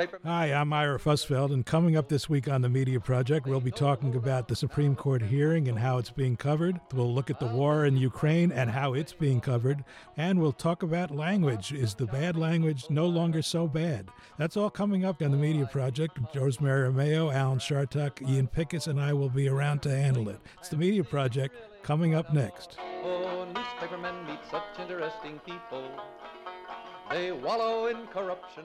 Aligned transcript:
newspaper. 0.00 0.20
Hi, 0.24 0.52
I'm 0.52 0.72
Ira 0.72 0.98
Fusfeld, 0.98 1.52
and 1.52 1.64
coming 1.64 1.96
up 1.96 2.08
this 2.08 2.28
week 2.28 2.48
on 2.48 2.62
the 2.62 2.68
Media 2.68 3.00
Project, 3.00 3.46
we'll 3.46 3.60
be 3.60 3.70
talking 3.70 4.14
about 4.14 4.48
the 4.48 4.56
Supreme 4.56 4.94
Court 4.94 5.22
hearing 5.22 5.68
and 5.68 5.78
how 5.78 5.98
it's 5.98 6.10
being 6.10 6.36
covered. 6.36 6.80
We'll 6.92 7.12
look 7.12 7.30
at 7.30 7.40
the 7.40 7.46
war 7.46 7.84
in 7.84 7.96
Ukraine 7.96 8.52
and 8.52 8.70
how 8.70 8.94
it's 8.94 9.12
being 9.12 9.40
covered, 9.40 9.84
and 10.16 10.40
we'll 10.40 10.52
talk 10.52 10.82
about 10.82 11.10
language. 11.10 11.72
Is 11.72 11.94
the 11.94 12.06
bad 12.06 12.36
language 12.36 12.86
no 12.90 13.06
longer 13.06 13.42
so 13.42 13.66
bad? 13.66 14.08
That's 14.38 14.56
all 14.56 14.70
coming 14.70 15.04
up 15.04 15.22
on 15.22 15.30
the 15.30 15.36
Media 15.36 15.66
Project. 15.66 16.18
Rosemary 16.34 16.90
Armao, 16.90 17.32
Alan 17.32 17.58
Chartock, 17.58 18.26
Ian 18.28 18.48
Pickus, 18.48 18.86
and 18.86 19.00
I 19.00 19.12
will 19.12 19.28
be 19.28 19.48
around 19.48 19.82
to 19.82 19.90
handle 19.90 20.28
it. 20.28 20.40
It's 20.58 20.68
the 20.68 20.76
Media 20.76 21.04
Project 21.04 21.56
coming 21.82 22.14
up 22.14 22.32
next. 22.32 22.78
Oh, 23.02 23.46
newspapermen 23.54 24.26
meet 24.26 24.40
such 24.50 24.62
interesting 24.78 25.40
people. 25.44 25.84
They 27.10 27.32
wallow 27.32 27.86
in 27.86 28.06
corruption. 28.06 28.64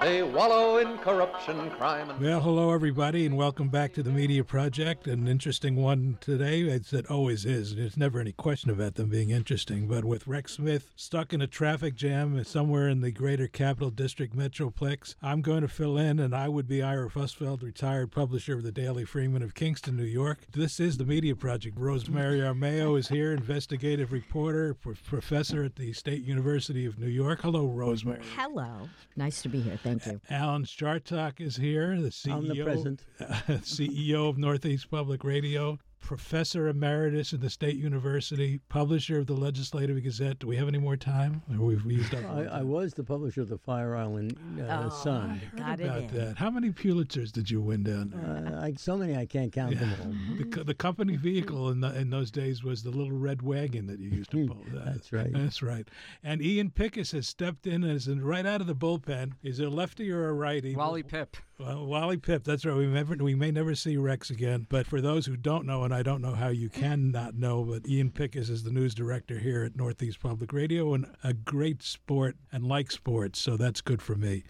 They 0.00 0.22
wallow 0.22 0.78
in 0.78 0.96
corruption, 0.98 1.70
crime, 1.70 2.08
and 2.08 2.20
Well, 2.20 2.40
hello, 2.40 2.72
everybody, 2.72 3.26
and 3.26 3.36
welcome 3.36 3.68
back 3.68 3.92
to 3.94 4.02
the 4.02 4.12
Media 4.12 4.44
Project. 4.44 5.08
An 5.08 5.26
interesting 5.26 5.74
one 5.74 6.18
today, 6.20 6.70
as 6.70 6.92
it 6.92 7.10
always 7.10 7.44
is. 7.44 7.74
There's 7.74 7.96
never 7.96 8.20
any 8.20 8.30
question 8.30 8.70
about 8.70 8.94
them 8.94 9.08
being 9.08 9.30
interesting. 9.30 9.88
But 9.88 10.04
with 10.04 10.28
Rex 10.28 10.52
Smith 10.52 10.92
stuck 10.94 11.32
in 11.32 11.42
a 11.42 11.48
traffic 11.48 11.96
jam 11.96 12.42
somewhere 12.44 12.88
in 12.88 13.00
the 13.00 13.10
greater 13.10 13.48
Capital 13.48 13.90
District 13.90 14.36
Metroplex, 14.36 15.16
I'm 15.20 15.42
going 15.42 15.62
to 15.62 15.68
fill 15.68 15.98
in, 15.98 16.20
and 16.20 16.32
I 16.32 16.48
would 16.48 16.68
be 16.68 16.80
Ira 16.80 17.10
Fusfeld, 17.10 17.62
retired 17.62 18.12
publisher 18.12 18.54
of 18.54 18.62
the 18.62 18.70
Daily 18.70 19.04
Freeman 19.04 19.42
of 19.42 19.54
Kingston, 19.54 19.96
New 19.96 20.04
York. 20.04 20.38
This 20.52 20.78
is 20.78 20.98
the 20.98 21.04
Media 21.04 21.34
Project. 21.34 21.76
Rosemary 21.76 22.38
Armao 22.38 22.96
is 22.96 23.08
here, 23.08 23.32
investigative 23.32 24.12
reporter, 24.12 24.74
professor 24.74 25.64
at 25.64 25.74
the 25.74 25.92
State 25.92 26.22
University 26.22 26.86
of 26.86 27.00
New 27.00 27.08
York. 27.08 27.40
Hello, 27.42 27.66
Rosemary. 27.66 28.22
Hello. 28.36 28.88
Nice 29.16 29.42
to 29.42 29.48
be 29.48 29.60
here. 29.60 29.76
Thank 29.88 30.06
you. 30.06 30.20
Alan 30.30 30.64
Chartock 30.64 31.40
is 31.40 31.56
here, 31.56 32.00
the 32.00 32.08
CEO, 32.08 32.32
Omnipresent. 32.32 33.04
CEO 33.20 34.28
of 34.28 34.36
Northeast 34.38 34.90
Public 34.90 35.24
Radio, 35.24 35.78
professor 36.00 36.68
emeritus 36.68 37.32
at 37.32 37.40
the 37.40 37.50
State 37.50 37.76
University, 37.76 38.60
publisher 38.68 39.18
of 39.18 39.26
the 39.26 39.34
Legislative 39.34 40.02
Gazette. 40.02 40.38
Do 40.38 40.46
we 40.46 40.56
have 40.56 40.68
any 40.68 40.78
more 40.78 40.96
time? 40.96 41.42
Or 41.50 41.66
we've 41.66 41.84
used 41.84 42.14
up. 42.14 42.24
I, 42.24 42.44
I 42.44 42.62
was 42.62 42.94
the 42.94 43.04
publisher 43.04 43.42
of 43.42 43.48
the 43.48 43.58
Fire 43.58 43.94
Island 43.96 44.36
uh, 44.60 44.84
Oh, 44.86 44.88
Sun. 44.90 45.38
Heard 45.38 45.58
Got 45.58 45.80
it 45.80 45.84
about 45.84 45.98
in. 46.02 46.14
that. 46.14 46.36
How 46.38 46.50
many 46.50 46.70
Pulitzers 46.70 47.30
did 47.32 47.50
you 47.50 47.60
win 47.60 47.82
down 47.82 48.10
there? 48.10 48.54
Uh, 48.60 48.64
I, 48.64 48.74
so 48.76 48.96
many 48.96 49.16
I 49.16 49.26
can't 49.26 49.52
count 49.52 49.78
them 49.78 49.94
all. 50.00 50.14
The, 50.58 50.64
the 50.64 50.74
company 50.74 51.16
vehicle 51.16 51.68
in, 51.70 51.80
the, 51.80 51.94
in 51.98 52.10
those 52.10 52.30
days 52.30 52.62
was 52.64 52.82
the 52.82 52.90
little 52.90 53.12
red 53.12 53.42
wagon 53.42 53.86
that 53.86 53.98
you 53.98 54.10
used 54.10 54.30
to 54.30 54.46
pull. 54.46 54.56
Hmm, 54.56 54.78
That's 54.84 55.12
right. 55.12 55.32
That's 55.32 55.62
right. 55.62 55.86
And 56.22 56.40
Ian 56.42 56.70
Pickus 56.70 57.12
has 57.12 57.26
stepped 57.28 57.66
in 57.66 57.84
as 57.84 58.08
in 58.08 58.22
right 58.24 58.46
out 58.46 58.60
of 58.60 58.66
the 58.66 58.74
bullpen. 58.74 59.32
Is 59.42 59.60
it 59.60 59.66
a 59.66 59.70
lefty 59.70 60.10
or 60.10 60.28
a 60.28 60.32
righty? 60.32 60.74
Wally 60.74 61.02
Pipp. 61.02 61.34
Well, 61.58 61.86
Wally 61.86 62.16
Pipp, 62.18 62.44
that's 62.44 62.64
right. 62.64 62.76
We, 62.76 62.86
never, 62.86 63.16
we 63.16 63.34
may 63.34 63.50
never 63.50 63.74
see 63.74 63.96
Rex 63.96 64.30
again. 64.30 64.66
But 64.70 64.86
for 64.86 65.00
those 65.00 65.26
who 65.26 65.36
don't 65.36 65.66
know, 65.66 65.82
and 65.88 65.94
I 65.94 66.02
don't 66.02 66.20
know 66.20 66.34
how 66.34 66.48
you 66.48 66.68
can 66.68 67.10
not 67.10 67.34
know, 67.34 67.64
but 67.64 67.88
Ian 67.88 68.10
Pickus 68.10 68.50
is 68.50 68.62
the 68.62 68.70
news 68.70 68.94
director 68.94 69.38
here 69.38 69.64
at 69.64 69.74
Northeast 69.74 70.20
Public 70.20 70.52
Radio 70.52 70.92
and 70.92 71.06
a 71.24 71.32
great 71.32 71.82
sport 71.82 72.36
and 72.52 72.62
like 72.62 72.90
sports. 72.90 73.40
So 73.40 73.56
that's 73.56 73.80
good 73.80 74.02
for 74.02 74.14
me. 74.14 74.44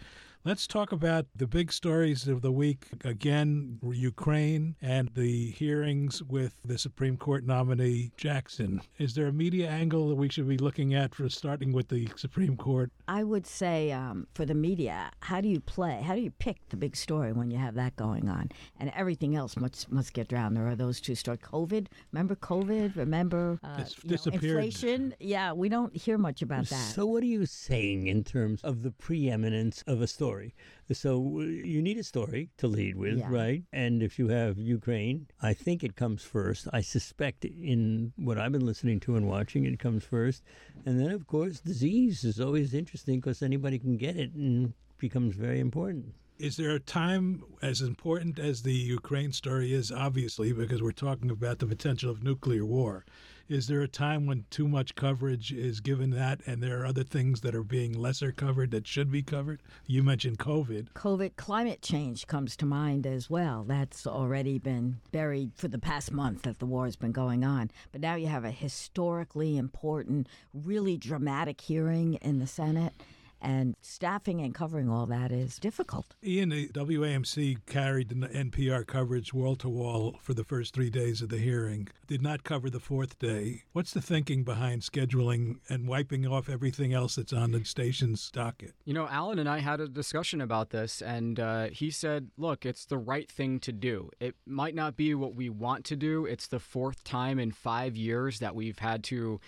Let's 0.45 0.67
talk 0.67 0.93
about 0.93 1.25
the 1.35 1.47
big 1.47 1.69
stories 1.73 2.25
of 2.29 2.41
the 2.41 2.51
week. 2.51 2.87
Again, 3.03 3.77
Ukraine 3.83 4.77
and 4.81 5.09
the 5.13 5.51
hearings 5.51 6.23
with 6.23 6.61
the 6.63 6.77
Supreme 6.77 7.17
Court 7.17 7.45
nominee 7.45 8.13
Jackson. 8.15 8.81
Is 8.97 9.15
there 9.15 9.27
a 9.27 9.33
media 9.33 9.69
angle 9.69 10.07
that 10.07 10.15
we 10.15 10.29
should 10.29 10.47
be 10.47 10.57
looking 10.57 10.93
at 10.93 11.13
for 11.13 11.27
starting 11.27 11.73
with 11.73 11.89
the 11.89 12.07
Supreme 12.15 12.55
Court? 12.55 12.89
I 13.09 13.25
would 13.25 13.45
say 13.45 13.91
um, 13.91 14.27
for 14.33 14.45
the 14.45 14.53
media, 14.53 15.11
how 15.19 15.41
do 15.41 15.49
you 15.49 15.59
play? 15.59 16.01
How 16.01 16.15
do 16.15 16.21
you 16.21 16.31
pick 16.31 16.69
the 16.69 16.77
big 16.77 16.95
story 16.95 17.33
when 17.33 17.51
you 17.51 17.57
have 17.57 17.75
that 17.75 17.97
going 17.97 18.29
on? 18.29 18.49
And 18.79 18.93
everything 18.95 19.35
else 19.35 19.57
must 19.57 19.91
must 19.91 20.13
get 20.13 20.29
drowned. 20.29 20.55
There 20.55 20.67
are 20.67 20.75
those 20.75 21.01
two 21.01 21.15
stories. 21.15 21.41
COVID, 21.41 21.87
remember 22.13 22.37
COVID? 22.37 22.95
Remember 22.95 23.59
uh, 23.61 23.75
It's 23.79 23.97
you 23.97 24.09
know, 24.11 24.15
disappeared. 24.15 24.43
inflation? 24.63 25.15
Yeah, 25.19 25.51
we 25.51 25.67
don't 25.67 25.93
hear 25.93 26.17
much 26.17 26.41
about 26.41 26.67
that. 26.67 26.93
So, 26.95 27.05
what 27.05 27.23
are 27.23 27.25
you 27.25 27.45
saying 27.45 28.07
in 28.07 28.23
terms 28.23 28.61
of 28.63 28.83
the 28.83 28.91
preeminence 28.91 29.83
of 29.85 30.01
a 30.01 30.07
story? 30.07 30.28
So, 30.91 31.39
uh, 31.39 31.43
you 31.43 31.81
need 31.81 31.97
a 31.97 32.03
story 32.03 32.49
to 32.57 32.67
lead 32.67 32.95
with, 32.95 33.19
Yeah. 33.19 33.29
right? 33.29 33.63
And 33.71 34.01
if 34.01 34.17
you 34.19 34.27
have 34.29 34.57
Ukraine, 34.57 35.27
I 35.41 35.53
think 35.53 35.83
it 35.83 35.95
comes 35.95 36.23
first. 36.23 36.67
I 36.73 36.81
suspect 36.81 37.45
in 37.45 38.13
what 38.15 38.37
I've 38.39 38.51
been 38.51 38.65
listening 38.65 38.99
to 39.01 39.15
and 39.15 39.27
watching, 39.27 39.65
it 39.65 39.77
comes 39.79 40.03
first. 40.03 40.43
And 40.85 40.99
then, 40.99 41.11
of 41.11 41.27
course, 41.27 41.59
disease 41.61 42.23
is 42.23 42.39
always 42.39 42.73
interesting 42.73 43.19
because 43.19 43.41
anybody 43.43 43.77
can 43.79 43.97
get 43.97 44.15
it 44.17 44.33
and 44.33 44.73
becomes 44.97 45.35
very 45.35 45.59
important. 45.59 46.13
Is 46.39 46.55
there 46.55 46.71
a 46.71 46.79
time 46.79 47.43
as 47.61 47.81
important 47.81 48.39
as 48.39 48.61
the 48.61 48.73
Ukraine 48.73 49.33
story 49.33 49.73
is, 49.73 49.91
obviously, 49.91 50.53
because 50.53 50.81
we're 50.81 50.93
talking 50.93 51.29
about 51.29 51.59
the 51.59 51.65
potential 51.65 52.09
of 52.09 52.23
nuclear 52.23 52.65
war? 52.65 53.03
Is 53.49 53.67
there 53.67 53.81
a 53.81 53.89
time 53.89 54.25
when 54.25 54.45
too 54.49 54.69
much 54.69 54.95
coverage 54.95 55.51
is 55.51 55.81
given 55.81 56.11
that 56.11 56.39
and 56.45 56.63
there 56.63 56.79
are 56.79 56.85
other 56.85 57.03
things 57.03 57.41
that 57.41 57.55
are 57.55 57.63
being 57.63 57.91
lesser 57.91 58.31
covered 58.31 58.71
that 58.71 58.87
should 58.87 59.11
be 59.11 59.21
covered? 59.21 59.61
You 59.85 60.01
mentioned 60.01 60.39
COVID. 60.39 60.93
COVID, 60.93 61.35
climate 61.35 61.81
change 61.81 62.25
comes 62.25 62.55
to 62.55 62.65
mind 62.65 63.05
as 63.05 63.29
well. 63.29 63.65
That's 63.67 64.07
already 64.07 64.59
been 64.59 65.01
buried 65.11 65.51
for 65.55 65.67
the 65.67 65.77
past 65.77 66.13
month 66.13 66.43
that 66.43 66.59
the 66.59 66.65
war 66.65 66.85
has 66.85 66.95
been 66.95 67.11
going 67.11 67.43
on. 67.43 67.69
But 67.91 67.99
now 67.99 68.15
you 68.15 68.27
have 68.27 68.45
a 68.45 68.51
historically 68.51 69.57
important, 69.57 70.29
really 70.53 70.95
dramatic 70.95 71.59
hearing 71.59 72.13
in 72.13 72.39
the 72.39 72.47
Senate, 72.47 72.93
and 73.41 73.75
staffing 73.81 74.41
and 74.41 74.53
covering 74.53 74.89
all 74.89 75.05
that 75.07 75.31
is 75.31 75.57
difficult. 75.57 76.15
Ian, 76.23 76.49
the 76.49 76.67
WAMC 76.73 77.65
carried 77.65 78.09
the 78.09 78.27
NPR 78.27 78.85
coverage 78.85 79.33
wall 79.33 79.55
to 79.57 79.69
wall 79.69 80.17
for 80.21 80.33
the 80.33 80.43
first 80.43 80.73
three 80.73 80.89
days 80.89 81.21
of 81.21 81.29
the 81.29 81.37
hearing, 81.37 81.87
did 82.07 82.21
not 82.21 82.43
cover 82.43 82.69
the 82.69 82.79
fourth 82.79 83.19
day. 83.19 83.63
What's 83.73 83.91
the 83.91 84.01
thinking 84.01 84.43
behind 84.43 84.81
scheduling 84.81 85.59
and 85.69 85.87
wiping 85.87 86.25
off 86.27 86.49
everything 86.49 86.93
else 86.93 87.15
that's 87.15 87.33
on 87.33 87.51
the 87.51 87.63
station's 87.63 88.29
docket? 88.31 88.73
You 88.85 88.93
know, 88.93 89.07
Alan 89.07 89.39
and 89.39 89.49
I 89.49 89.59
had 89.59 89.79
a 89.79 89.87
discussion 89.87 90.41
about 90.41 90.71
this, 90.71 91.01
and 91.01 91.39
uh, 91.39 91.67
he 91.71 91.91
said, 91.91 92.29
look, 92.37 92.65
it's 92.65 92.85
the 92.85 92.97
right 92.97 93.29
thing 93.29 93.59
to 93.61 93.71
do. 93.71 94.09
It 94.19 94.35
might 94.45 94.75
not 94.75 94.95
be 94.95 95.13
what 95.13 95.35
we 95.35 95.49
want 95.49 95.85
to 95.85 95.95
do. 95.95 96.25
It's 96.25 96.47
the 96.47 96.59
fourth 96.59 97.03
time 97.03 97.39
in 97.39 97.51
five 97.51 97.95
years 97.95 98.39
that 98.39 98.55
we've 98.55 98.79
had 98.79 99.03
to 99.05 99.39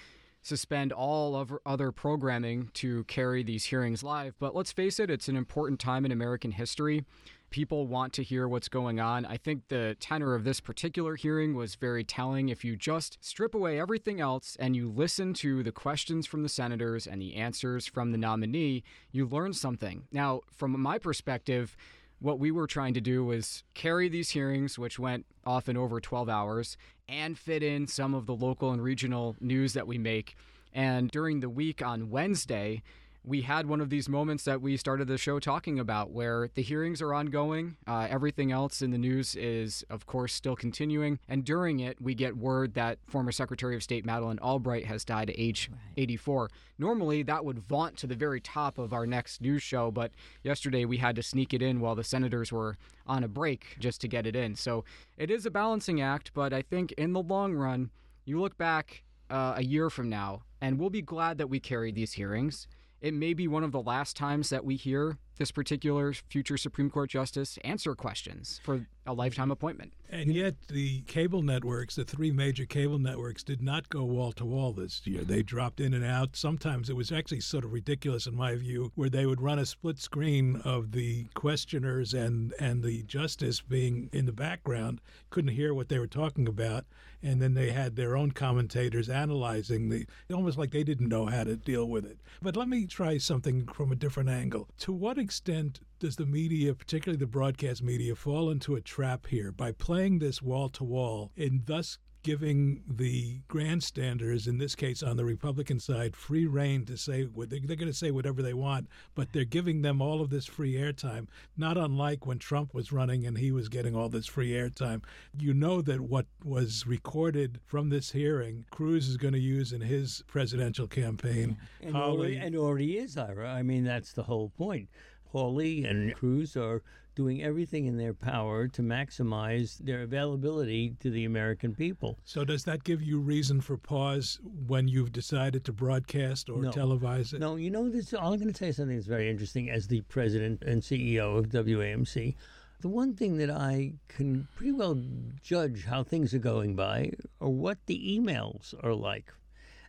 suspend 0.41 0.91
all 0.91 1.35
of 1.35 1.53
other 1.65 1.91
programming 1.91 2.69
to 2.75 3.03
carry 3.05 3.43
these 3.43 3.65
hearings 3.65 4.03
live. 4.03 4.35
But 4.39 4.55
let's 4.55 4.71
face 4.71 4.99
it, 4.99 5.09
it's 5.09 5.27
an 5.27 5.35
important 5.35 5.79
time 5.79 6.05
in 6.05 6.11
American 6.11 6.51
history. 6.51 7.05
People 7.49 7.85
want 7.85 8.13
to 8.13 8.23
hear 8.23 8.47
what's 8.47 8.69
going 8.69 9.01
on. 9.01 9.25
I 9.25 9.35
think 9.35 9.67
the 9.67 9.97
tenor 9.99 10.35
of 10.35 10.45
this 10.45 10.61
particular 10.61 11.15
hearing 11.15 11.53
was 11.53 11.75
very 11.75 12.03
telling. 12.03 12.47
If 12.47 12.63
you 12.63 12.77
just 12.77 13.17
strip 13.19 13.53
away 13.53 13.77
everything 13.77 14.21
else 14.21 14.55
and 14.57 14.73
you 14.73 14.89
listen 14.89 15.33
to 15.35 15.61
the 15.61 15.73
questions 15.73 16.25
from 16.25 16.43
the 16.43 16.49
senators 16.49 17.05
and 17.05 17.21
the 17.21 17.35
answers 17.35 17.85
from 17.85 18.13
the 18.13 18.17
nominee, 18.17 18.83
you 19.11 19.25
learn 19.27 19.51
something. 19.51 20.03
Now, 20.13 20.41
from 20.49 20.79
my 20.79 20.97
perspective, 20.97 21.75
what 22.21 22.39
we 22.39 22.51
were 22.51 22.67
trying 22.67 22.93
to 22.93 23.01
do 23.01 23.25
was 23.25 23.63
carry 23.73 24.07
these 24.07 24.29
hearings, 24.29 24.77
which 24.77 24.99
went 24.99 25.25
often 25.45 25.75
over 25.75 25.99
12 25.99 26.29
hours, 26.29 26.77
and 27.09 27.37
fit 27.37 27.63
in 27.63 27.87
some 27.87 28.13
of 28.13 28.27
the 28.27 28.35
local 28.35 28.71
and 28.71 28.81
regional 28.81 29.35
news 29.41 29.73
that 29.73 29.87
we 29.87 29.97
make. 29.97 30.35
And 30.71 31.09
during 31.09 31.39
the 31.39 31.49
week 31.49 31.81
on 31.81 32.11
Wednesday, 32.11 32.83
we 33.23 33.41
had 33.41 33.67
one 33.67 33.81
of 33.81 33.89
these 33.89 34.09
moments 34.09 34.45
that 34.45 34.61
we 34.61 34.75
started 34.77 35.07
the 35.07 35.17
show 35.17 35.39
talking 35.39 35.79
about 35.79 36.09
where 36.09 36.49
the 36.55 36.61
hearings 36.63 37.01
are 37.01 37.13
ongoing. 37.13 37.77
Uh, 37.85 38.07
everything 38.09 38.51
else 38.51 38.81
in 38.81 38.89
the 38.89 38.97
news 38.97 39.35
is, 39.35 39.85
of 39.91 40.07
course, 40.07 40.33
still 40.33 40.55
continuing. 40.55 41.19
And 41.29 41.45
during 41.45 41.79
it, 41.81 42.01
we 42.01 42.15
get 42.15 42.35
word 42.35 42.73
that 42.73 42.97
former 43.07 43.31
Secretary 43.31 43.75
of 43.75 43.83
State 43.83 44.05
Madeleine 44.05 44.39
Albright 44.39 44.85
has 44.85 45.05
died 45.05 45.29
at 45.29 45.35
age 45.37 45.69
84. 45.97 46.49
Normally, 46.79 47.21
that 47.23 47.45
would 47.45 47.59
vaunt 47.59 47.95
to 47.97 48.07
the 48.07 48.15
very 48.15 48.41
top 48.41 48.79
of 48.79 48.91
our 48.91 49.05
next 49.05 49.39
news 49.39 49.61
show, 49.61 49.91
but 49.91 50.11
yesterday 50.43 50.85
we 50.85 50.97
had 50.97 51.15
to 51.15 51.23
sneak 51.23 51.53
it 51.53 51.61
in 51.61 51.79
while 51.79 51.93
the 51.93 52.03
senators 52.03 52.51
were 52.51 52.75
on 53.05 53.23
a 53.23 53.27
break 53.27 53.75
just 53.79 54.01
to 54.01 54.07
get 54.07 54.25
it 54.25 54.35
in. 54.35 54.55
So 54.55 54.83
it 55.17 55.29
is 55.29 55.45
a 55.45 55.51
balancing 55.51 56.01
act, 56.01 56.31
but 56.33 56.53
I 56.53 56.63
think 56.63 56.91
in 56.93 57.13
the 57.13 57.21
long 57.21 57.53
run, 57.53 57.91
you 58.25 58.41
look 58.41 58.57
back 58.57 59.03
uh, 59.29 59.53
a 59.57 59.63
year 59.63 59.91
from 59.91 60.09
now, 60.09 60.41
and 60.59 60.79
we'll 60.79 60.89
be 60.89 61.03
glad 61.03 61.37
that 61.37 61.47
we 61.47 61.59
carried 61.59 61.93
these 61.93 62.13
hearings 62.13 62.67
it 63.01 63.13
may 63.13 63.33
be 63.33 63.47
one 63.47 63.63
of 63.63 63.71
the 63.71 63.81
last 63.81 64.15
times 64.15 64.49
that 64.49 64.63
we 64.63 64.75
hear 64.75 65.17
this 65.37 65.51
particular 65.51 66.13
future 66.13 66.57
Supreme 66.57 66.89
Court 66.89 67.09
justice 67.09 67.57
answer 67.63 67.95
questions 67.95 68.59
for 68.63 68.85
a 69.07 69.13
lifetime 69.13 69.51
appointment. 69.51 69.93
And 70.09 70.33
yet, 70.33 70.55
the 70.67 71.01
cable 71.01 71.41
networks, 71.41 71.95
the 71.95 72.03
three 72.03 72.31
major 72.31 72.65
cable 72.65 72.99
networks, 72.99 73.43
did 73.43 73.61
not 73.61 73.89
go 73.89 74.03
wall 74.03 74.33
to 74.33 74.45
wall 74.45 74.73
this 74.73 75.01
year. 75.05 75.23
They 75.23 75.41
dropped 75.41 75.79
in 75.79 75.93
and 75.93 76.03
out. 76.03 76.35
Sometimes 76.35 76.89
it 76.89 76.95
was 76.95 77.11
actually 77.11 77.39
sort 77.39 77.63
of 77.63 77.71
ridiculous, 77.71 78.27
in 78.27 78.35
my 78.35 78.55
view, 78.55 78.91
where 78.95 79.09
they 79.09 79.25
would 79.25 79.41
run 79.41 79.57
a 79.57 79.65
split 79.65 79.99
screen 79.99 80.61
of 80.65 80.91
the 80.91 81.25
questioners 81.33 82.13
and, 82.13 82.53
and 82.59 82.83
the 82.83 83.03
justice 83.03 83.61
being 83.61 84.09
in 84.11 84.25
the 84.25 84.33
background, 84.33 84.99
couldn't 85.29 85.51
hear 85.51 85.73
what 85.73 85.87
they 85.87 85.97
were 85.97 86.07
talking 86.07 86.47
about. 86.47 86.85
And 87.23 87.41
then 87.41 87.53
they 87.53 87.71
had 87.71 87.95
their 87.95 88.17
own 88.17 88.31
commentators 88.31 89.07
analyzing 89.07 89.89
the, 89.89 90.07
almost 90.33 90.57
like 90.57 90.71
they 90.71 90.83
didn't 90.83 91.07
know 91.07 91.27
how 91.27 91.43
to 91.43 91.55
deal 91.55 91.87
with 91.87 92.03
it. 92.03 92.19
But 92.41 92.57
let 92.57 92.67
me 92.67 92.85
try 92.85 93.17
something 93.17 93.67
from 93.67 93.91
a 93.91 93.95
different 93.95 94.29
angle. 94.29 94.67
To 94.79 94.91
what 94.91 95.17
extent 95.21 95.79
does 95.99 96.17
the 96.17 96.25
media, 96.25 96.73
particularly 96.73 97.17
the 97.17 97.27
broadcast 97.27 97.81
media, 97.81 98.15
fall 98.15 98.49
into 98.49 98.75
a 98.75 98.81
trap 98.81 99.27
here 99.27 99.51
by 99.51 99.71
playing 99.71 100.19
this 100.19 100.41
wall 100.41 100.67
to 100.69 100.83
wall 100.83 101.31
and 101.37 101.65
thus 101.65 101.99
giving 102.23 102.83
the 102.87 103.41
grandstanders, 103.47 104.47
in 104.47 104.57
this 104.57 104.75
case 104.75 105.01
on 105.01 105.17
the 105.17 105.25
Republican 105.25 105.79
side, 105.79 106.15
free 106.15 106.45
reign 106.45 106.85
to 106.85 106.97
say 106.97 107.23
what 107.23 107.49
they, 107.49 107.59
they're 107.59 107.75
going 107.75 107.91
to 107.91 107.97
say 107.97 108.11
whatever 108.11 108.41
they 108.41 108.53
want, 108.53 108.87
but 109.15 109.31
they're 109.33 109.43
giving 109.43 109.81
them 109.81 110.01
all 110.01 110.21
of 110.21 110.29
this 110.29 110.45
free 110.45 110.73
airtime. 110.73 111.27
Not 111.57 111.77
unlike 111.77 112.25
when 112.25 112.39
Trump 112.39 112.73
was 112.73 112.91
running 112.91 113.25
and 113.25 113.37
he 113.37 113.51
was 113.51 113.69
getting 113.69 113.95
all 113.95 114.09
this 114.09 114.27
free 114.27 114.51
airtime. 114.51 115.03
You 115.37 115.53
know 115.53 115.81
that 115.81 116.01
what 116.01 116.27
was 116.43 116.85
recorded 116.85 117.59
from 117.65 117.89
this 117.89 118.11
hearing, 118.11 118.65
Cruz 118.69 119.07
is 119.07 119.17
going 119.17 119.33
to 119.33 119.39
use 119.39 119.73
in 119.73 119.81
his 119.81 120.23
presidential 120.27 120.87
campaign. 120.87 121.57
And 121.81 121.95
already, 121.95 122.37
and 122.37 122.55
already 122.55 122.97
is, 122.97 123.17
Ira. 123.17 123.49
I 123.49 123.63
mean, 123.63 123.83
that's 123.83 124.13
the 124.13 124.23
whole 124.23 124.49
point. 124.49 124.89
Hawley 125.31 125.85
and 125.85 126.13
Cruz 126.13 126.57
are 126.57 126.81
doing 127.15 127.43
everything 127.43 127.85
in 127.85 127.97
their 127.97 128.13
power 128.13 128.67
to 128.67 128.81
maximize 128.81 129.77
their 129.79 130.01
availability 130.01 130.95
to 130.99 131.09
the 131.09 131.25
American 131.25 131.75
people. 131.75 132.17
So, 132.23 132.45
does 132.45 132.63
that 132.65 132.83
give 132.83 133.01
you 133.01 133.19
reason 133.19 133.61
for 133.61 133.77
pause 133.77 134.39
when 134.67 134.87
you've 134.87 135.11
decided 135.11 135.65
to 135.65 135.73
broadcast 135.73 136.49
or 136.49 136.61
no. 136.61 136.71
televise 136.71 137.33
it? 137.33 137.39
No, 137.39 137.55
you 137.55 137.69
know, 137.69 137.89
this, 137.89 138.13
I'm 138.13 138.37
going 138.37 138.47
to 138.47 138.53
tell 138.53 138.67
you 138.67 138.73
something 138.73 138.95
that's 138.95 139.07
very 139.07 139.29
interesting 139.29 139.69
as 139.69 139.87
the 139.87 140.01
president 140.01 140.63
and 140.63 140.81
CEO 140.81 141.37
of 141.37 141.49
WAMC. 141.49 142.35
The 142.79 142.89
one 142.89 143.13
thing 143.13 143.37
that 143.37 143.51
I 143.51 143.93
can 144.07 144.47
pretty 144.55 144.71
well 144.71 144.99
judge 145.43 145.85
how 145.85 146.03
things 146.03 146.33
are 146.33 146.39
going 146.39 146.75
by 146.75 147.11
are 147.39 147.49
what 147.49 147.77
the 147.85 148.19
emails 148.19 148.73
are 148.83 148.95
like. 148.95 149.31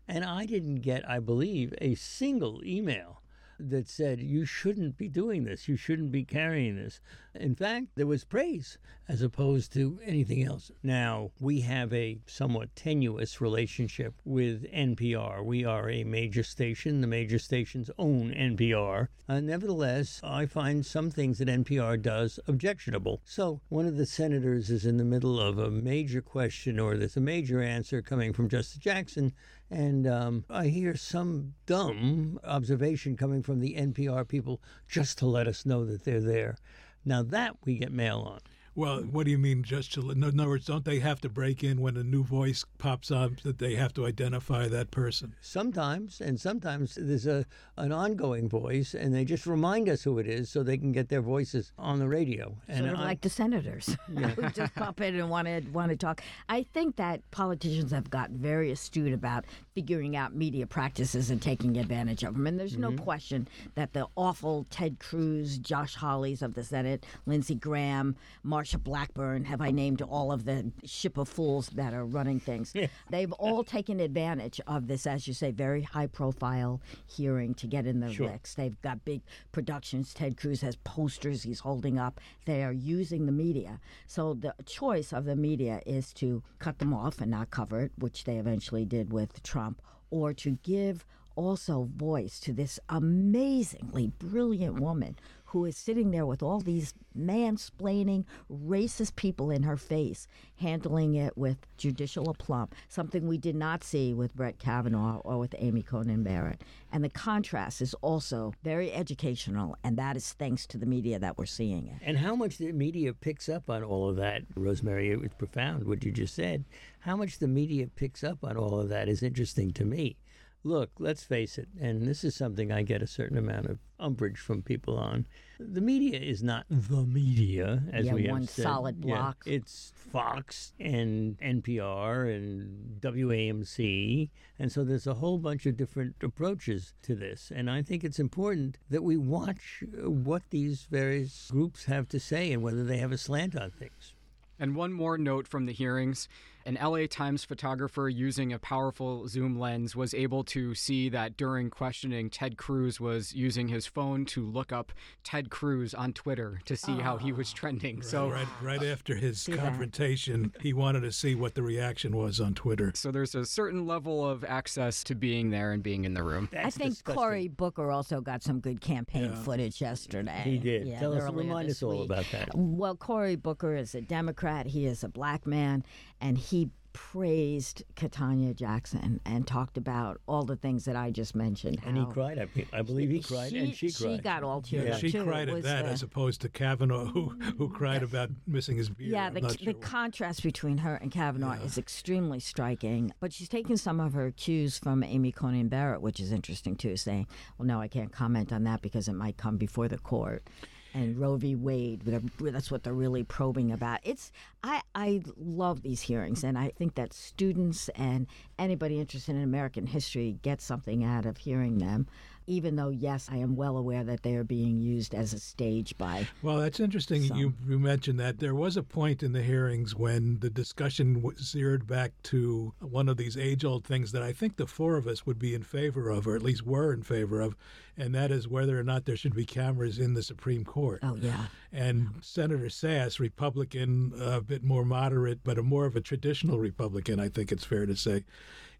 And 0.06 0.24
I 0.24 0.44
didn't 0.44 0.82
get, 0.82 1.08
I 1.08 1.20
believe, 1.20 1.72
a 1.80 1.94
single 1.94 2.60
email 2.64 3.21
that 3.70 3.88
said, 3.88 4.20
you 4.20 4.44
shouldn't 4.44 4.96
be 4.96 5.08
doing 5.08 5.44
this, 5.44 5.68
you 5.68 5.76
shouldn't 5.76 6.12
be 6.12 6.24
carrying 6.24 6.76
this. 6.76 7.00
In 7.34 7.54
fact, 7.54 7.88
there 7.94 8.06
was 8.06 8.24
praise 8.24 8.78
as 9.08 9.22
opposed 9.22 9.72
to 9.72 9.98
anything 10.04 10.42
else. 10.42 10.70
Now, 10.82 11.30
we 11.40 11.60
have 11.60 11.92
a 11.92 12.18
somewhat 12.26 12.74
tenuous 12.76 13.40
relationship 13.40 14.14
with 14.24 14.70
NPR. 14.72 15.44
We 15.44 15.64
are 15.64 15.88
a 15.88 16.04
major 16.04 16.42
station, 16.42 17.00
the 17.00 17.06
major 17.06 17.38
stations 17.38 17.90
own 17.98 18.32
NPR. 18.32 19.08
Uh, 19.28 19.40
nevertheless, 19.40 20.20
I 20.22 20.46
find 20.46 20.84
some 20.84 21.10
things 21.10 21.38
that 21.38 21.48
NPR 21.48 22.00
does 22.00 22.38
objectionable. 22.46 23.22
So, 23.24 23.60
one 23.68 23.86
of 23.86 23.96
the 23.96 24.06
senators 24.06 24.70
is 24.70 24.84
in 24.84 24.98
the 24.98 25.04
middle 25.04 25.40
of 25.40 25.58
a 25.58 25.70
major 25.70 26.20
question 26.20 26.78
or 26.78 26.96
there's 26.96 27.16
a 27.16 27.20
major 27.20 27.62
answer 27.62 28.02
coming 28.02 28.32
from 28.32 28.48
Justice 28.48 28.78
Jackson, 28.78 29.32
and 29.72 30.06
um, 30.06 30.44
I 30.50 30.66
hear 30.66 30.94
some 30.96 31.54
dumb 31.64 32.38
observation 32.44 33.16
coming 33.16 33.42
from 33.42 33.60
the 33.60 33.74
NPR 33.74 34.28
people 34.28 34.60
just 34.86 35.18
to 35.18 35.26
let 35.26 35.48
us 35.48 35.64
know 35.64 35.84
that 35.86 36.04
they're 36.04 36.20
there. 36.20 36.56
Now 37.04 37.22
that 37.22 37.56
we 37.64 37.78
get 37.78 37.90
mail 37.90 38.20
on. 38.20 38.40
Well, 38.74 39.00
hmm. 39.00 39.12
what 39.12 39.24
do 39.24 39.30
you 39.30 39.38
mean 39.38 39.62
just 39.62 39.92
to? 39.94 40.10
In 40.10 40.24
other 40.24 40.48
words, 40.48 40.66
don't 40.66 40.84
they 40.84 40.98
have 41.00 41.20
to 41.22 41.28
break 41.28 41.62
in 41.62 41.80
when 41.80 41.96
a 41.96 42.02
new 42.02 42.24
voice 42.24 42.64
pops 42.78 43.10
up 43.10 43.40
that 43.42 43.58
they 43.58 43.74
have 43.74 43.92
to 43.94 44.06
identify 44.06 44.68
that 44.68 44.90
person? 44.90 45.34
Sometimes, 45.40 46.20
and 46.20 46.40
sometimes 46.40 46.96
there's 47.00 47.26
a 47.26 47.44
an 47.76 47.92
ongoing 47.92 48.48
voice, 48.48 48.94
and 48.94 49.14
they 49.14 49.24
just 49.24 49.46
remind 49.46 49.88
us 49.88 50.02
who 50.02 50.18
it 50.18 50.26
is 50.26 50.48
so 50.48 50.62
they 50.62 50.78
can 50.78 50.92
get 50.92 51.08
their 51.08 51.20
voices 51.20 51.72
on 51.78 51.98
the 51.98 52.08
radio. 52.08 52.56
And 52.68 52.78
sort 52.78 52.92
of 52.92 53.00
I, 53.00 53.04
like 53.04 53.20
the 53.20 53.30
senators 53.30 53.96
yeah. 54.12 54.28
who 54.28 54.48
just 54.50 54.74
pop 54.74 55.00
in 55.00 55.16
and 55.16 55.28
want 55.28 55.48
to 55.48 55.60
want 55.72 55.90
to 55.90 55.96
talk. 55.96 56.22
I 56.48 56.62
think 56.62 56.96
that 56.96 57.30
politicians 57.30 57.90
have 57.90 58.10
got 58.10 58.30
very 58.30 58.70
astute 58.70 59.12
about 59.12 59.44
figuring 59.74 60.16
out 60.16 60.34
media 60.34 60.66
practices 60.66 61.30
and 61.30 61.40
taking 61.40 61.76
advantage 61.78 62.22
of 62.22 62.34
them. 62.34 62.46
And 62.46 62.58
there's 62.58 62.72
mm-hmm. 62.72 62.96
no 62.96 63.02
question 63.02 63.48
that 63.74 63.92
the 63.92 64.06
awful 64.16 64.66
Ted 64.70 64.98
Cruz, 64.98 65.58
Josh 65.58 65.96
Hawleys 65.96 66.42
of 66.42 66.54
the 66.54 66.64
Senate, 66.64 67.06
Lindsey 67.26 67.54
Graham, 67.54 68.16
Marsha 68.44 68.82
Blackburn, 68.82 69.44
have 69.44 69.60
I 69.60 69.70
named 69.70 70.02
all 70.02 70.32
of 70.32 70.44
the 70.44 70.70
ship 70.84 71.16
of 71.16 71.28
fools 71.28 71.68
that 71.70 71.94
are 71.94 72.04
running 72.04 72.40
things? 72.40 72.74
They've 73.10 73.32
all 73.32 73.64
taken 73.64 74.00
advantage 74.00 74.60
of 74.66 74.88
this, 74.88 75.06
as 75.06 75.26
you 75.26 75.34
say, 75.34 75.50
very 75.50 75.82
high 75.82 76.06
profile 76.06 76.80
hearing 77.06 77.54
to 77.54 77.66
get 77.66 77.86
in 77.86 78.00
the 78.00 78.12
sure. 78.12 78.28
licks. 78.28 78.54
They've 78.54 78.80
got 78.82 79.04
big 79.04 79.22
productions. 79.52 80.12
Ted 80.12 80.36
Cruz 80.36 80.60
has 80.60 80.76
posters 80.76 81.42
he's 81.42 81.60
holding 81.60 81.98
up. 81.98 82.20
They 82.44 82.62
are 82.62 82.72
using 82.72 83.26
the 83.26 83.32
media. 83.32 83.80
So 84.06 84.34
the 84.34 84.54
choice 84.66 85.12
of 85.12 85.24
the 85.24 85.36
media 85.36 85.80
is 85.86 86.12
to 86.14 86.42
cut 86.58 86.78
them 86.78 86.92
off 86.92 87.20
and 87.20 87.30
not 87.30 87.50
cover 87.50 87.80
it, 87.80 87.92
which 87.98 88.24
they 88.24 88.36
eventually 88.36 88.84
did 88.84 89.12
with 89.12 89.42
Trump, 89.42 89.61
or 90.10 90.32
to 90.34 90.58
give 90.62 91.04
also 91.34 91.88
voice 91.96 92.38
to 92.40 92.52
this 92.52 92.78
amazingly 92.88 94.12
brilliant 94.18 94.78
woman 94.80 95.16
who 95.52 95.66
is 95.66 95.76
sitting 95.76 96.10
there 96.10 96.24
with 96.24 96.42
all 96.42 96.60
these 96.60 96.94
mansplaining, 97.18 98.24
racist 98.50 99.14
people 99.16 99.50
in 99.50 99.62
her 99.62 99.76
face, 99.76 100.26
handling 100.56 101.14
it 101.14 101.36
with 101.36 101.58
judicial 101.76 102.30
aplomb, 102.30 102.70
something 102.88 103.28
we 103.28 103.36
did 103.36 103.54
not 103.54 103.84
see 103.84 104.14
with 104.14 104.34
Brett 104.34 104.58
Kavanaugh 104.58 105.18
or 105.18 105.36
with 105.36 105.54
Amy 105.58 105.82
Coney 105.82 106.16
Barrett. 106.16 106.62
And 106.90 107.04
the 107.04 107.10
contrast 107.10 107.82
is 107.82 107.92
also 108.00 108.54
very 108.62 108.90
educational, 108.94 109.76
and 109.84 109.98
that 109.98 110.16
is 110.16 110.32
thanks 110.32 110.66
to 110.68 110.78
the 110.78 110.86
media 110.86 111.18
that 111.18 111.36
we're 111.36 111.44
seeing 111.44 111.86
it. 111.86 111.96
And 112.00 112.16
how 112.16 112.34
much 112.34 112.56
the 112.56 112.72
media 112.72 113.12
picks 113.12 113.50
up 113.50 113.68
on 113.68 113.82
all 113.84 114.08
of 114.08 114.16
that, 114.16 114.44
Rosemary, 114.56 115.10
it 115.10 115.20
was 115.20 115.32
profound 115.36 115.84
what 115.84 116.02
you 116.02 116.12
just 116.12 116.34
said. 116.34 116.64
How 117.02 117.16
much 117.16 117.38
the 117.38 117.48
media 117.48 117.86
picks 117.86 118.24
up 118.24 118.44
on 118.44 118.56
all 118.56 118.80
of 118.80 118.88
that 118.88 119.08
is 119.08 119.22
interesting 119.22 119.72
to 119.72 119.84
me 119.84 120.16
look, 120.64 120.90
let's 120.98 121.24
face 121.24 121.58
it, 121.58 121.68
and 121.80 122.06
this 122.06 122.24
is 122.24 122.34
something 122.34 122.70
I 122.70 122.82
get 122.82 123.02
a 123.02 123.06
certain 123.06 123.38
amount 123.38 123.66
of 123.66 123.78
umbrage 123.98 124.38
from 124.38 124.62
people 124.62 124.96
on. 124.96 125.26
The 125.58 125.80
media 125.80 126.18
is 126.18 126.42
not 126.42 126.66
the 126.68 127.04
media, 127.04 127.82
as 127.92 128.06
yeah, 128.06 128.14
we 128.14 128.28
one 128.28 128.42
have 128.42 128.50
said. 128.50 128.62
solid 128.62 129.00
block. 129.00 129.42
Yeah, 129.44 129.54
it's 129.54 129.92
Fox 129.94 130.72
and 130.78 131.38
NPR 131.40 132.34
and 132.34 133.00
WAMC, 133.00 134.30
and 134.58 134.72
so 134.72 134.84
there's 134.84 135.06
a 135.06 135.14
whole 135.14 135.38
bunch 135.38 135.66
of 135.66 135.76
different 135.76 136.16
approaches 136.22 136.94
to 137.02 137.14
this. 137.14 137.52
And 137.54 137.70
I 137.70 137.82
think 137.82 138.04
it's 138.04 138.18
important 138.18 138.78
that 138.90 139.02
we 139.02 139.16
watch 139.16 139.82
uh, 139.82 140.10
what 140.10 140.42
these 140.50 140.86
various 140.90 141.50
groups 141.50 141.84
have 141.86 142.08
to 142.08 142.20
say 142.20 142.52
and 142.52 142.62
whether 142.62 142.84
they 142.84 142.98
have 142.98 143.12
a 143.12 143.18
slant 143.18 143.56
on 143.56 143.70
things. 143.70 144.14
And 144.58 144.76
one 144.76 144.92
more 144.92 145.18
note 145.18 145.48
from 145.48 145.66
the 145.66 145.72
hearings 145.72 146.28
An 146.64 146.78
LA 146.80 147.06
Times 147.08 147.44
photographer 147.44 148.08
using 148.08 148.52
a 148.52 148.58
powerful 148.58 149.26
zoom 149.28 149.58
lens 149.58 149.96
was 149.96 150.14
able 150.14 150.44
to 150.44 150.74
see 150.74 151.08
that 151.08 151.36
during 151.36 151.70
questioning, 151.70 152.30
Ted 152.30 152.56
Cruz 152.56 153.00
was 153.00 153.34
using 153.34 153.68
his 153.68 153.86
phone 153.86 154.24
to 154.26 154.44
look 154.44 154.72
up 154.72 154.92
Ted 155.24 155.50
Cruz 155.50 155.94
on 155.94 156.12
Twitter 156.12 156.60
to 156.64 156.76
see 156.76 156.98
how 156.98 157.16
he 157.16 157.32
was 157.32 157.50
ah. 157.52 157.56
trending. 157.56 158.02
So, 158.02 158.28
right, 158.28 158.46
right 158.62 158.82
after 158.82 159.14
his 159.14 159.40
See 159.40 159.52
confrontation, 159.52 160.52
he 160.60 160.72
wanted 160.72 161.00
to 161.00 161.12
see 161.12 161.34
what 161.34 161.54
the 161.54 161.62
reaction 161.62 162.16
was 162.16 162.40
on 162.40 162.54
Twitter. 162.54 162.92
so 162.94 163.10
there's 163.10 163.34
a 163.34 163.44
certain 163.44 163.86
level 163.86 164.28
of 164.28 164.44
access 164.44 165.02
to 165.04 165.14
being 165.14 165.50
there 165.50 165.72
and 165.72 165.82
being 165.82 166.04
in 166.04 166.14
the 166.14 166.22
room. 166.22 166.48
I 166.56 166.70
think 166.70 166.90
disgusting. 166.90 167.14
Cory 167.22 167.48
Booker 167.48 167.90
also 167.90 168.20
got 168.20 168.42
some 168.42 168.60
good 168.60 168.80
campaign 168.80 169.24
Yeah. 169.24 169.42
footage 169.42 169.80
yesterday. 169.80 170.42
He 170.44 170.58
did. 170.58 170.86
Yeah, 170.86 171.00
Tell 171.00 171.14
us, 171.14 171.32
remind 171.32 171.70
us 171.70 171.82
all 171.82 171.98
week. 171.98 172.04
about 172.04 172.26
that. 172.32 172.50
Well, 172.54 172.96
Cory 172.96 173.36
Booker 173.36 173.74
is 173.74 173.94
a 173.94 174.00
Democrat. 174.00 174.66
He 174.66 174.86
is 174.86 175.02
a 175.04 175.08
black 175.08 175.46
man, 175.46 175.84
and 176.22 176.38
he 176.38 176.70
praised 176.94 177.82
Ketanji 177.96 178.54
Jackson 178.54 179.20
and 179.24 179.46
talked 179.46 179.76
about 179.76 180.20
all 180.28 180.44
the 180.44 180.56
things 180.56 180.84
that 180.84 180.94
I 180.94 181.10
just 181.10 181.34
mentioned. 181.34 181.78
And 181.84 181.96
he 181.96 182.04
cried. 182.06 182.38
I, 182.38 182.44
be- 182.46 182.66
I 182.72 182.82
believe 182.82 183.10
he 183.10 183.20
cried, 183.20 183.52
and 183.52 183.74
she 183.74 183.90
cried. 183.90 184.16
She 184.16 184.18
got 184.18 184.42
all 184.42 184.60
teared 184.62 184.86
Yeah, 184.86 184.94
up 184.94 185.00
she 185.00 185.10
too. 185.10 185.24
cried 185.24 185.48
at 185.48 185.62
that 185.62 185.84
uh, 185.84 185.88
as 185.88 186.02
opposed 186.02 186.42
to 186.42 186.48
Kavanaugh, 186.48 187.06
who 187.06 187.30
who 187.58 187.68
cried 187.68 188.02
about 188.02 188.30
missing 188.46 188.76
his 188.76 188.88
beard. 188.88 189.10
Yeah, 189.10 189.26
I'm 189.26 189.34
the, 189.34 189.40
not 189.40 189.58
the 189.58 189.74
contrast 189.74 190.42
between 190.42 190.78
her 190.78 190.94
and 190.96 191.10
Kavanaugh 191.10 191.62
is 191.62 191.78
extremely 191.78 192.40
striking. 192.40 193.12
But 193.20 193.32
she's 193.32 193.48
taking 193.48 193.76
some 193.76 194.00
of 194.00 194.12
her 194.12 194.30
cues 194.30 194.78
from 194.78 195.02
Amy 195.02 195.32
Coney 195.32 195.64
Barrett, 195.64 196.02
which 196.02 196.20
is 196.20 196.30
interesting 196.32 196.76
too, 196.76 196.96
saying, 196.96 197.26
well, 197.58 197.66
no, 197.66 197.80
I 197.80 197.88
can't 197.88 198.12
comment 198.12 198.52
on 198.52 198.64
that 198.64 198.82
because 198.82 199.08
it 199.08 199.14
might 199.14 199.36
come 199.36 199.56
before 199.56 199.88
the 199.88 199.98
court. 199.98 200.44
And 200.94 201.18
Roe 201.18 201.36
v. 201.36 201.54
Wade. 201.54 202.02
That's 202.40 202.70
what 202.70 202.82
they're 202.82 202.92
really 202.92 203.24
probing 203.24 203.72
about. 203.72 204.00
It's 204.02 204.30
I, 204.62 204.82
I 204.94 205.22
love 205.36 205.82
these 205.82 206.02
hearings, 206.02 206.44
and 206.44 206.58
I 206.58 206.68
think 206.68 206.94
that 206.96 207.12
students 207.12 207.88
and 207.90 208.26
anybody 208.58 209.00
interested 209.00 209.34
in 209.34 209.42
American 209.42 209.86
history 209.86 210.38
get 210.42 210.60
something 210.60 211.02
out 211.04 211.26
of 211.26 211.38
hearing 211.38 211.78
them. 211.78 212.06
Even 212.48 212.74
though, 212.74 212.88
yes, 212.88 213.28
I 213.30 213.36
am 213.36 213.54
well 213.54 213.76
aware 213.76 214.02
that 214.02 214.24
they 214.24 214.34
are 214.34 214.42
being 214.42 214.80
used 214.80 215.14
as 215.14 215.32
a 215.32 215.38
stage 215.38 215.96
by 215.96 216.26
Well, 216.42 216.58
that's 216.58 216.80
interesting. 216.80 217.22
You, 217.22 217.54
you 217.68 217.78
mentioned 217.78 218.18
that 218.18 218.40
there 218.40 218.54
was 218.54 218.76
a 218.76 218.82
point 218.82 219.22
in 219.22 219.32
the 219.32 219.42
hearings 219.42 219.94
when 219.94 220.40
the 220.40 220.50
discussion 220.50 221.14
w- 221.14 221.38
zeroed 221.38 221.86
back 221.86 222.10
to 222.24 222.74
one 222.80 223.08
of 223.08 223.16
these 223.16 223.36
age-old 223.36 223.84
things 223.84 224.10
that 224.10 224.24
I 224.24 224.32
think 224.32 224.56
the 224.56 224.66
four 224.66 224.96
of 224.96 225.06
us 225.06 225.24
would 225.24 225.38
be 225.38 225.54
in 225.54 225.62
favor 225.62 226.10
of, 226.10 226.26
or 226.26 226.34
at 226.34 226.42
least 226.42 226.66
were 226.66 226.92
in 226.92 227.04
favor 227.04 227.40
of, 227.40 227.54
and 227.96 228.14
that 228.14 228.30
is 228.30 228.48
whether 228.48 228.78
or 228.78 228.82
not 228.82 229.04
there 229.04 229.16
should 229.16 229.34
be 229.34 229.44
cameras 229.44 229.98
in 229.98 230.14
the 230.14 230.22
Supreme 230.22 230.64
Court. 230.64 231.00
oh 231.02 231.16
yeah. 231.20 231.46
And 231.72 232.08
Senator 232.20 232.66
Sasse, 232.66 233.18
Republican, 233.18 234.12
a 234.20 234.40
bit 234.40 234.62
more 234.62 234.84
moderate, 234.84 235.40
but 235.42 235.58
a 235.58 235.62
more 235.62 235.86
of 235.86 235.96
a 235.96 236.00
traditional 236.00 236.58
Republican, 236.58 237.18
I 237.18 237.28
think 237.28 237.50
it's 237.50 237.64
fair 237.64 237.86
to 237.86 237.96
say, 237.96 238.24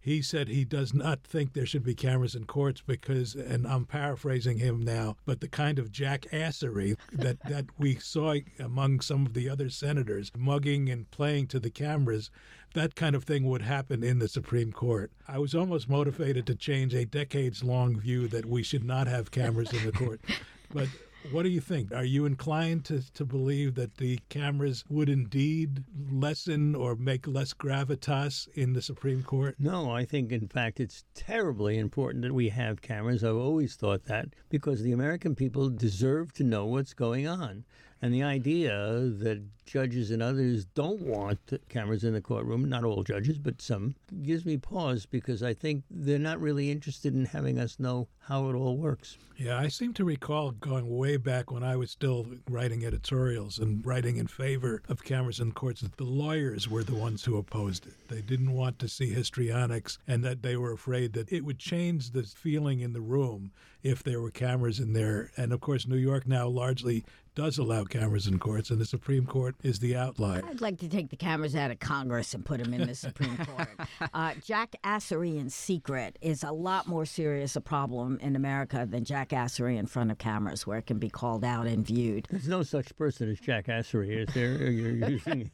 he 0.03 0.21
said 0.21 0.49
he 0.49 0.65
does 0.65 0.93
not 0.93 1.23
think 1.23 1.53
there 1.53 1.65
should 1.65 1.85
be 1.85 1.95
cameras 1.95 2.35
in 2.35 2.43
courts 2.43 2.83
because, 2.85 3.35
and 3.35 3.65
I'm 3.65 3.85
paraphrasing 3.85 4.57
him 4.57 4.81
now, 4.81 5.15
but 5.25 5.39
the 5.39 5.47
kind 5.47 5.79
of 5.79 5.93
jackassery 5.93 6.97
that, 7.13 7.39
that 7.45 7.67
we 7.79 7.95
saw 7.95 8.35
among 8.59 8.99
some 8.99 9.25
of 9.25 9.33
the 9.33 9.47
other 9.47 9.69
senators, 9.69 10.29
mugging 10.37 10.89
and 10.89 11.09
playing 11.09 11.47
to 11.47 11.59
the 11.59 11.69
cameras, 11.69 12.29
that 12.73 12.95
kind 12.95 13.15
of 13.15 13.23
thing 13.23 13.45
would 13.45 13.61
happen 13.61 14.03
in 14.03 14.19
the 14.19 14.27
Supreme 14.27 14.71
Court. 14.71 15.11
I 15.27 15.39
was 15.39 15.55
almost 15.55 15.89
motivated 15.89 16.45
to 16.47 16.55
change 16.55 16.93
a 16.93 17.05
decades 17.05 17.63
long 17.63 17.99
view 17.99 18.27
that 18.29 18.45
we 18.45 18.63
should 18.63 18.83
not 18.83 19.07
have 19.07 19.31
cameras 19.31 19.71
in 19.73 19.85
the 19.85 19.91
court. 19.91 20.21
But 20.73 20.87
what 21.31 21.43
do 21.43 21.49
you 21.49 21.61
think? 21.61 21.93
Are 21.93 22.03
you 22.03 22.25
inclined 22.25 22.83
to, 22.85 23.01
to 23.13 23.25
believe 23.25 23.75
that 23.75 23.97
the 23.97 24.19
cameras 24.29 24.83
would 24.89 25.07
indeed 25.07 25.83
lessen 26.11 26.75
or 26.75 26.95
make 26.95 27.27
less 27.27 27.53
gravitas 27.53 28.47
in 28.55 28.73
the 28.73 28.81
Supreme 28.81 29.23
Court? 29.23 29.55
No, 29.59 29.91
I 29.91 30.03
think 30.03 30.31
in 30.31 30.47
fact 30.47 30.79
it's 30.79 31.05
terribly 31.13 31.77
important 31.77 32.23
that 32.23 32.33
we 32.33 32.49
have 32.49 32.81
cameras. 32.81 33.23
I've 33.23 33.35
always 33.35 33.75
thought 33.75 34.05
that 34.05 34.29
because 34.49 34.81
the 34.81 34.91
American 34.91 35.35
people 35.35 35.69
deserve 35.69 36.33
to 36.33 36.43
know 36.43 36.65
what's 36.65 36.93
going 36.93 37.27
on. 37.27 37.63
And 38.03 38.13
the 38.13 38.23
idea 38.23 38.99
that 38.99 39.41
judges 39.65 40.11
and 40.11 40.21
others 40.21 40.65
don't 40.65 40.99
want 41.03 41.39
cameras 41.69 42.03
in 42.03 42.11
the 42.11 42.19
courtroom, 42.19 42.67
not 42.67 42.83
all 42.83 43.01
judges, 43.01 43.37
but 43.37 43.61
some, 43.61 43.95
gives 44.23 44.45
me 44.45 44.57
pause 44.57 45.05
because 45.05 45.41
I 45.41 45.53
think 45.53 45.85
they're 45.89 46.19
not 46.19 46.41
really 46.41 46.69
interested 46.69 47.13
in 47.13 47.23
having 47.23 47.57
us 47.57 47.79
know 47.79 48.09
how 48.19 48.49
it 48.49 48.55
all 48.55 48.75
works. 48.75 49.17
Yeah, 49.37 49.57
I 49.57 49.69
seem 49.69 49.93
to 49.93 50.05
recall 50.05 50.51
going 50.51 50.95
way 50.95 51.17
back 51.17 51.49
when 51.49 51.63
I 51.63 51.75
was 51.75 51.91
still 51.91 52.25
writing 52.49 52.85
editorials 52.85 53.57
and 53.57 53.85
writing 53.85 54.17
in 54.17 54.27
favor 54.27 54.81
of 54.89 55.03
cameras 55.03 55.39
in 55.39 55.53
courts 55.53 55.81
that 55.81 55.95
the 55.97 56.03
lawyers 56.03 56.69
were 56.69 56.83
the 56.83 56.95
ones 56.95 57.23
who 57.23 57.37
opposed 57.37 57.87
it. 57.87 57.93
They 58.09 58.21
didn't 58.21 58.53
want 58.53 58.79
to 58.79 58.87
see 58.87 59.09
histrionics 59.11 59.97
and 60.07 60.23
that 60.23 60.43
they 60.43 60.55
were 60.57 60.73
afraid 60.73 61.13
that 61.13 61.31
it 61.31 61.43
would 61.43 61.57
change 61.57 62.11
the 62.11 62.23
feeling 62.23 62.81
in 62.81 62.93
the 62.93 63.01
room 63.01 63.51
if 63.81 64.03
there 64.03 64.21
were 64.21 64.31
cameras 64.31 64.79
in 64.79 64.93
there. 64.93 65.31
And 65.35 65.51
of 65.51 65.59
course, 65.59 65.87
New 65.87 65.97
York 65.97 66.27
now 66.27 66.47
largely 66.47 67.03
does 67.35 67.57
allow 67.57 67.83
cameras 67.83 68.27
in 68.27 68.39
courts, 68.39 68.69
and 68.69 68.79
the 68.79 68.85
Supreme 68.85 69.25
Court 69.25 69.55
is 69.63 69.79
the 69.79 69.95
outlier. 69.95 70.43
I'd 70.47 70.61
like 70.61 70.79
to 70.79 70.87
take 70.87 71.09
the 71.09 71.15
cameras 71.15 71.55
out 71.55 71.71
of 71.71 71.79
Congress 71.79 72.33
and 72.33 72.45
put 72.45 72.63
them 72.63 72.73
in 72.73 72.87
the 72.87 72.95
Supreme 72.95 73.37
Court. 73.45 73.69
Uh, 74.13 74.31
jackassery 74.33 75.39
in 75.39 75.49
secret 75.49 76.17
is 76.21 76.43
a 76.43 76.51
lot 76.51 76.87
more 76.87 77.05
serious 77.05 77.55
a 77.55 77.61
problem 77.61 78.19
in 78.21 78.35
America 78.35 78.87
than 78.89 79.03
Jack 79.03 79.23
jackassery 79.23 79.77
in 79.77 79.85
front 79.85 80.11
of 80.11 80.17
cameras, 80.17 80.67
where 80.67 80.77
it 80.77 80.85
can 80.85 80.99
be 80.99 81.09
called 81.09 81.43
out 81.43 81.65
and 81.65 81.85
viewed. 81.85 82.27
There's 82.29 82.47
no 82.47 82.63
such 82.63 82.95
person 82.97 83.29
as 83.29 83.39
Jack 83.39 83.67
jackassery, 83.67 84.27
is 84.27 84.33
there? 84.33 84.69
You're 84.69 85.09
using. 85.09 85.49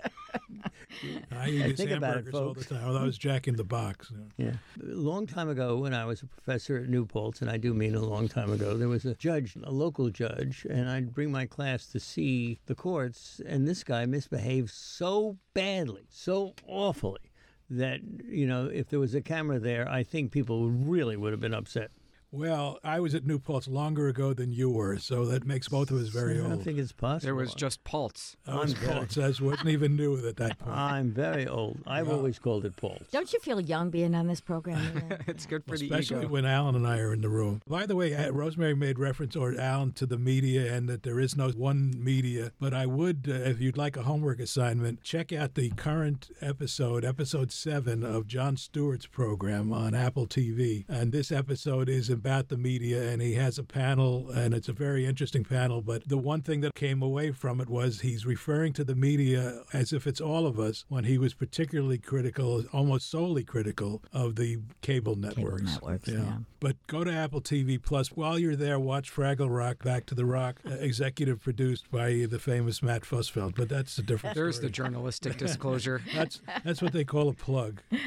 I 1.32 1.50
eat 1.50 1.78
think 1.78 1.92
about 1.92 2.18
it, 2.18 2.26
hamburgers 2.26 2.34
all 2.34 2.54
the 2.54 2.64
time. 2.64 2.84
Well, 2.84 2.94
that 2.94 3.04
was 3.04 3.18
Jack 3.18 3.48
in 3.48 3.56
the 3.56 3.64
Box. 3.64 4.12
Yeah. 4.38 4.54
A 4.82 4.86
long 4.96 5.28
time 5.28 5.50
ago, 5.50 5.78
when 5.78 5.94
I 5.94 6.06
was 6.06 6.22
a 6.22 6.26
professor 6.26 6.78
at 6.78 6.90
New 6.90 7.06
Paltz, 7.06 7.42
and 7.42 7.50
I 7.50 7.58
do 7.58 7.74
mean 7.74 7.96
a 7.96 8.02
long 8.02 8.28
time 8.28 8.52
ago, 8.52 8.76
there 8.76 8.88
was 8.88 9.06
a 9.06 9.16
judge, 9.16 9.56
a 9.64 9.72
local 9.72 10.10
judge, 10.10 10.66
and 10.70 10.90
I'd 10.90 11.14
bring 11.14 11.32
my 11.32 11.46
class 11.46 11.69
to 11.78 12.00
see 12.00 12.60
the 12.66 12.76
courts, 12.76 13.42
and 13.46 13.68
this 13.68 13.84
guy 13.84 14.06
misbehaved 14.06 14.70
so 14.70 15.38
badly, 15.54 16.08
so 16.10 16.54
awfully, 16.68 17.32
that, 17.70 18.02
you 18.28 18.48
know, 18.48 18.66
if 18.66 18.90
there 18.90 19.00
was 19.00 19.14
a 19.14 19.22
camera 19.22 19.60
there, 19.60 19.88
I 19.90 20.04
think 20.04 20.32
people 20.32 20.70
really 20.70 21.16
would 21.16 21.32
have 21.32 21.40
been 21.40 21.54
upset. 21.54 21.92
Well, 22.32 22.78
I 22.84 23.00
was 23.00 23.16
at 23.16 23.26
New 23.26 23.40
Paltz 23.40 23.68
longer 23.68 24.08
ago 24.08 24.34
than 24.36 24.52
you 24.52 24.70
were, 24.70 25.00
so 25.00 25.26
that 25.26 25.46
makes 25.48 25.68
both 25.68 25.90
of 25.90 25.98
us 25.98 26.10
very 26.10 26.38
old. 26.38 26.46
I 26.46 26.50
don't 26.50 26.64
think 26.64 26.78
it's 26.78 26.92
possible. 26.92 27.26
There 27.26 27.36
was 27.36 27.56
just 27.56 27.84
Pulse. 27.84 28.36
I 28.46 28.56
was 28.56 28.74
I'm 28.74 28.88
Paltz. 28.88 29.18
I 29.18 29.28
wasn't 29.44 29.70
even 29.70 29.96
new 29.96 30.16
at 30.28 30.36
that 30.38 30.60
point. 30.60 30.76
I'm 30.78 31.12
very 31.12 31.48
old. 31.48 31.80
I've 31.88 32.08
always 32.10 32.38
called 32.38 32.66
it 32.66 32.76
Paltz. 32.76 33.10
Don't 33.12 33.34
you 33.34 33.40
feel 33.40 33.60
young 33.60 33.90
being 33.90 34.14
on 34.14 34.28
this 34.28 34.42
program? 34.42 34.80
It's 35.28 35.46
good 35.46 35.64
for 35.66 35.78
the 35.78 35.86
Especially 35.86 36.20
ego. 36.20 36.28
when 36.28 36.46
Alan 36.46 36.76
and 36.76 36.86
I 36.88 37.00
are 37.00 37.14
in 37.14 37.22
the 37.22 37.30
room. 37.30 37.62
By 37.68 37.86
the 37.86 37.96
way, 37.96 38.14
uh, 38.16 38.32
Rosemary 38.32 38.76
made 38.76 39.00
reference, 39.00 39.36
or 39.36 39.60
Alan, 39.60 39.92
to 39.94 40.06
the 40.06 40.18
media 40.18 40.74
and 40.74 40.88
that 40.90 41.04
there 41.04 41.20
is 41.20 41.36
no 41.36 41.50
one 41.50 41.94
media. 41.98 42.52
But 42.60 42.74
I 42.74 42.86
would, 42.86 43.28
uh, 43.30 43.34
if 43.34 43.60
you'd 43.62 43.78
like 43.78 43.96
a 43.98 44.04
homework 44.04 44.40
assignment, 44.40 45.04
check 45.04 45.32
out 45.32 45.56
the 45.56 45.70
current 45.72 46.30
episode, 46.42 47.04
episode 47.06 47.52
seven 47.52 48.04
of 48.04 48.28
Jon 48.28 48.58
Stewart's 48.58 49.06
program 49.08 49.72
on 49.74 49.94
Apple 49.96 50.28
TV. 50.28 50.86
And 50.88 51.12
this 51.12 51.32
episode 51.32 51.90
is 51.90 52.10
about 52.20 52.50
the 52.50 52.58
media, 52.58 53.10
and 53.10 53.22
he 53.22 53.36
has 53.36 53.58
a 53.58 53.64
panel, 53.64 54.30
and 54.30 54.54
it's 54.54 54.68
a 54.68 54.74
very 54.74 55.06
interesting 55.06 55.46
panel. 55.46 55.82
But 55.82 56.08
the 56.10 56.18
one 56.18 56.42
thing 56.42 56.60
that 56.62 56.76
came 56.76 57.02
away 57.02 57.32
from 57.32 57.62
it 57.62 57.70
was 57.70 58.02
he's 58.02 58.26
referring 58.26 58.74
to 58.74 58.84
the 58.84 58.96
media 58.96 59.64
as 59.72 59.94
if 59.94 60.06
it's 60.06 60.20
all 60.20 60.46
of 60.46 60.60
us, 60.60 60.84
when 60.90 61.06
he 61.06 61.18
was 61.18 61.34
particularly 61.34 61.98
critical, 61.98 62.66
almost 62.74 63.10
solely 63.10 63.46
critical, 63.46 64.04
of 64.12 64.36
the 64.36 64.60
cable 64.82 65.16
networks. 65.16 65.62
Cable 65.62 65.90
networks, 65.90 66.10
yeah. 66.10 66.38
But 66.60 66.76
go 66.88 67.06
to 67.06 67.12
Apple 67.12 67.40
TV 67.42 67.82
Plus. 67.82 68.10
While 68.10 68.38
you're 68.38 68.58
there, 68.58 68.78
watch 68.78 69.14
Fraggle 69.16 69.50
Rock, 69.50 69.82
Back 69.82 70.06
to 70.08 70.16
the 70.16 70.26
Rock, 70.26 70.60
uh, 70.70 70.74
executive 70.74 71.42
produced 71.42 71.90
by 71.90 72.28
the 72.30 72.40
famous 72.40 72.84
Matt 72.84 73.04
Fusfeld. 73.04 73.56
But 73.56 73.70
that's 73.70 73.98
a 73.98 74.04
different 74.04 74.36
There's 74.36 74.60
the 74.60 74.70
journalistic 74.70 75.38
disclosure. 75.46 76.02
That's 76.14 76.42
that's 76.66 76.82
what 76.82 76.92
they 76.92 77.06
call 77.06 77.30
a 77.30 77.34
plug. 77.34 77.82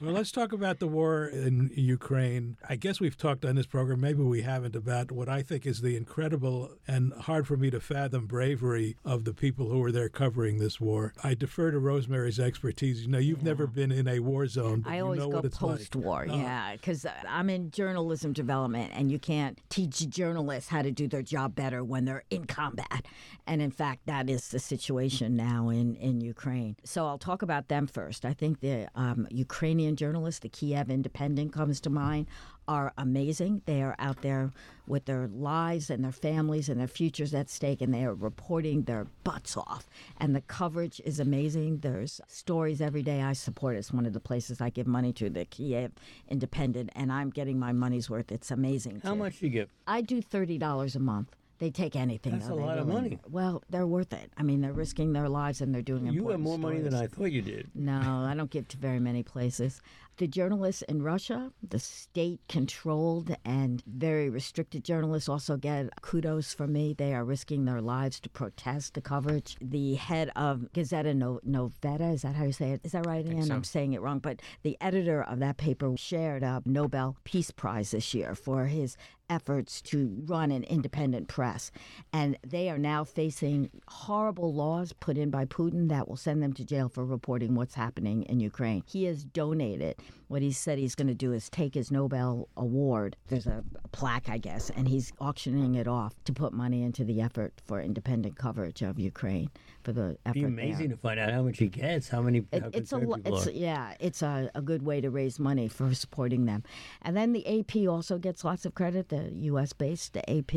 Well, 0.00 0.14
let's 0.14 0.32
talk 0.32 0.52
about 0.52 0.78
the 0.78 0.86
war 0.86 1.26
in 1.26 1.70
Ukraine. 1.74 2.56
I 2.66 2.76
guess 2.76 3.00
we've 3.00 3.18
talked 3.18 3.44
on 3.44 3.58
this 3.60 3.66
program, 3.66 4.00
maybe 4.00 4.22
we 4.22 4.40
haven't, 4.40 4.74
about 4.74 5.12
what 5.12 5.28
I 5.28 5.42
think 5.42 5.66
is 5.66 5.82
the 5.82 5.94
incredible 5.94 6.70
and 6.88 7.12
hard 7.12 7.46
for 7.46 7.58
me 7.58 7.68
to 7.70 7.78
fathom 7.78 8.26
bravery 8.26 8.96
of 9.04 9.24
the 9.24 9.34
people 9.34 9.68
who 9.68 9.80
were 9.80 9.92
there 9.92 10.08
covering 10.08 10.56
this 10.56 10.80
war. 10.80 11.12
I 11.22 11.34
defer 11.34 11.70
to 11.70 11.78
Rosemary's 11.78 12.40
expertise. 12.40 13.02
You 13.02 13.08
know, 13.08 13.18
you've 13.18 13.42
never 13.42 13.66
been 13.66 13.92
in 13.92 14.08
a 14.08 14.20
war 14.20 14.46
zone. 14.46 14.80
But 14.80 14.92
I 14.92 14.96
you 14.96 15.04
always 15.04 15.20
know 15.20 15.28
go 15.28 15.36
what 15.36 15.44
it's 15.44 15.58
post-war, 15.58 16.26
Oh. 16.30 16.34
yeah, 16.34 16.72
because 16.72 17.04
I'm 17.28 17.50
in 17.50 17.70
journalism 17.70 18.32
development, 18.32 18.92
and 18.94 19.12
you 19.12 19.18
can't 19.18 19.58
teach 19.68 20.08
journalists 20.08 20.70
how 20.70 20.80
to 20.80 20.90
do 20.90 21.06
their 21.06 21.20
job 21.20 21.54
better 21.54 21.84
when 21.84 22.06
they're 22.06 22.24
in 22.30 22.46
combat. 22.46 23.04
And 23.46 23.60
in 23.60 23.70
fact, 23.70 24.06
that 24.06 24.30
is 24.30 24.48
the 24.48 24.58
situation 24.58 25.36
now 25.36 25.68
in 25.68 25.96
in 25.96 26.22
Ukraine. 26.22 26.76
So 26.82 27.04
I'll 27.06 27.18
talk 27.18 27.42
about 27.42 27.68
them 27.68 27.86
first. 27.86 28.24
I 28.24 28.32
think 28.32 28.60
the 28.60 28.88
um, 28.94 29.28
Ukrainian 29.30 29.96
journalist, 29.96 30.40
the 30.40 30.48
Kiev 30.48 30.88
Independent, 30.88 31.52
comes 31.52 31.78
to 31.82 31.90
mind. 31.90 32.26
Are 32.68 32.92
amazing. 32.96 33.62
They 33.66 33.82
are 33.82 33.96
out 33.98 34.22
there 34.22 34.52
with 34.86 35.04
their 35.04 35.28
lives 35.28 35.90
and 35.90 36.04
their 36.04 36.12
families 36.12 36.68
and 36.68 36.80
their 36.80 36.88
futures 36.88 37.34
at 37.34 37.48
stake, 37.48 37.80
and 37.80 37.92
they 37.94 38.04
are 38.04 38.14
reporting 38.14 38.82
their 38.82 39.06
butts 39.24 39.56
off. 39.56 39.88
And 40.18 40.34
the 40.34 40.40
coverage 40.40 41.00
is 41.04 41.20
amazing. 41.20 41.78
There's 41.78 42.20
stories 42.28 42.80
every 42.80 43.02
day. 43.02 43.22
I 43.22 43.32
support 43.32 43.76
it's 43.76 43.92
one 43.92 44.06
of 44.06 44.12
the 44.12 44.20
places 44.20 44.60
I 44.60 44.70
give 44.70 44.86
money 44.86 45.12
to, 45.14 45.30
the 45.30 45.44
Kiev 45.44 45.92
Independent, 46.28 46.90
and 46.94 47.12
I'm 47.12 47.30
getting 47.30 47.58
my 47.58 47.72
money's 47.72 48.10
worth. 48.10 48.32
It's 48.32 48.50
amazing. 48.50 49.00
How 49.02 49.12
too. 49.12 49.18
much 49.18 49.38
do 49.38 49.46
you 49.46 49.52
give? 49.52 49.70
I 49.86 50.00
do 50.00 50.20
thirty 50.20 50.58
dollars 50.58 50.96
a 50.96 51.00
month. 51.00 51.36
They 51.60 51.70
take 51.70 51.94
anything. 51.94 52.32
That's 52.32 52.48
though. 52.48 52.54
a 52.54 52.56
They 52.56 52.62
lot 52.64 52.78
of 52.78 52.86
money. 52.88 53.18
Well, 53.30 53.62
they're 53.68 53.86
worth 53.86 54.14
it. 54.14 54.32
I 54.38 54.42
mean, 54.42 54.62
they're 54.62 54.72
risking 54.72 55.12
their 55.12 55.28
lives 55.28 55.60
and 55.60 55.74
they're 55.74 55.82
doing 55.82 56.06
You 56.06 56.28
have 56.28 56.40
more 56.40 56.58
money 56.58 56.80
than. 56.80 56.94
I 56.94 57.06
thought 57.06 57.30
you 57.32 57.42
did. 57.42 57.70
No, 57.74 58.00
I 58.00 58.34
don't 58.34 58.50
get 58.50 58.70
to 58.70 58.78
very 58.78 58.98
many 58.98 59.22
places. 59.22 59.82
The 60.16 60.26
journalists 60.26 60.82
in 60.82 61.02
Russia, 61.02 61.50
the 61.66 61.78
state 61.78 62.40
controlled 62.48 63.34
and 63.44 63.82
very 63.86 64.28
restricted 64.28 64.84
journalists, 64.84 65.28
also 65.28 65.56
get 65.56 65.88
kudos 66.02 66.52
from 66.54 66.72
me. 66.72 66.94
They 66.96 67.14
are 67.14 67.24
risking 67.24 67.64
their 67.64 67.80
lives 67.80 68.20
to 68.20 68.28
protest 68.30 68.94
the 68.94 69.00
coverage. 69.00 69.56
The 69.60 69.94
head 69.94 70.30
of 70.36 70.66
Gazeta 70.74 71.14
no- 71.14 71.40
Noveta, 71.46 72.12
is 72.14 72.22
that 72.22 72.34
how 72.36 72.44
you 72.44 72.52
say 72.52 72.72
it? 72.72 72.80
Is 72.84 72.92
that 72.92 73.06
right, 73.06 73.24
Ian? 73.26 73.44
so. 73.44 73.54
I'm 73.54 73.64
saying 73.64 73.92
it 73.92 74.00
wrong. 74.02 74.18
But 74.18 74.40
the 74.62 74.76
editor 74.80 75.22
of 75.22 75.38
that 75.40 75.56
paper 75.58 75.94
shared 75.96 76.42
a 76.42 76.62
Nobel 76.66 77.16
Peace 77.24 77.50
Prize 77.50 77.90
this 77.92 78.12
year 78.14 78.34
for 78.34 78.66
his 78.66 78.96
efforts 79.30 79.80
to 79.80 80.22
run 80.26 80.50
an 80.50 80.64
independent 80.64 81.28
press. 81.28 81.70
And 82.12 82.36
they 82.46 82.68
are 82.68 82.78
now 82.78 83.04
facing 83.04 83.70
horrible 83.88 84.52
laws 84.52 84.92
put 84.92 85.16
in 85.16 85.30
by 85.30 85.46
Putin 85.46 85.88
that 85.88 86.08
will 86.08 86.16
send 86.16 86.42
them 86.42 86.52
to 86.54 86.64
jail 86.64 86.90
for 86.90 87.04
reporting 87.04 87.54
what's 87.54 87.74
happening 87.74 88.24
in 88.24 88.40
Ukraine. 88.40 88.82
He 88.86 89.04
has 89.04 89.24
donated. 89.24 89.96
What 90.28 90.42
he 90.42 90.52
said 90.52 90.78
he's 90.78 90.94
going 90.94 91.08
to 91.08 91.14
do 91.14 91.32
is 91.32 91.48
take 91.48 91.74
his 91.74 91.90
Nobel 91.90 92.48
Award. 92.56 93.16
There's 93.28 93.46
a, 93.46 93.64
plaque, 93.92 94.28
I 94.28 94.38
guess, 94.38 94.70
and 94.70 94.88
he's 94.88 95.12
auctioning 95.20 95.74
it 95.74 95.88
off 95.88 96.14
to 96.24 96.32
put 96.32 96.52
money 96.52 96.82
into 96.82 97.04
the 97.04 97.20
effort 97.20 97.52
for 97.66 97.80
independent 97.80 98.36
coverage 98.36 98.82
of 98.82 98.98
Ukraine 98.98 99.50
for 99.82 99.92
the 99.92 100.16
effort. 100.24 100.30
It'd 100.30 100.34
be 100.34 100.40
there. 100.40 100.48
amazing 100.48 100.90
to 100.90 100.96
find 100.96 101.18
out 101.20 101.32
how 101.32 101.42
much 101.42 101.58
he 101.58 101.68
gets, 101.68 102.08
how 102.08 102.22
many 102.22 102.44
It, 102.52 102.62
how 102.62 102.70
it's 102.72 102.92
a 102.92 103.00
it's 103.24 103.50
yeah 103.52 103.94
it's 104.00 104.22
a, 104.22 104.50
a 104.54 104.62
good 104.62 104.82
way 104.82 105.00
to 105.00 105.10
raise 105.10 105.38
money 105.38 105.68
for 105.68 105.94
supporting 105.94 106.46
them. 106.46 106.62
And 107.02 107.16
then 107.16 107.32
the 107.32 107.46
ap 107.46 107.88
also 107.88 108.18
gets 108.18 108.44
lots 108.44 108.64
of 108.66 108.74
credit 108.74 109.08
the 109.08 109.30
us 109.32 109.72
based 109.72 110.12
the 110.12 110.28
ap 110.30 110.52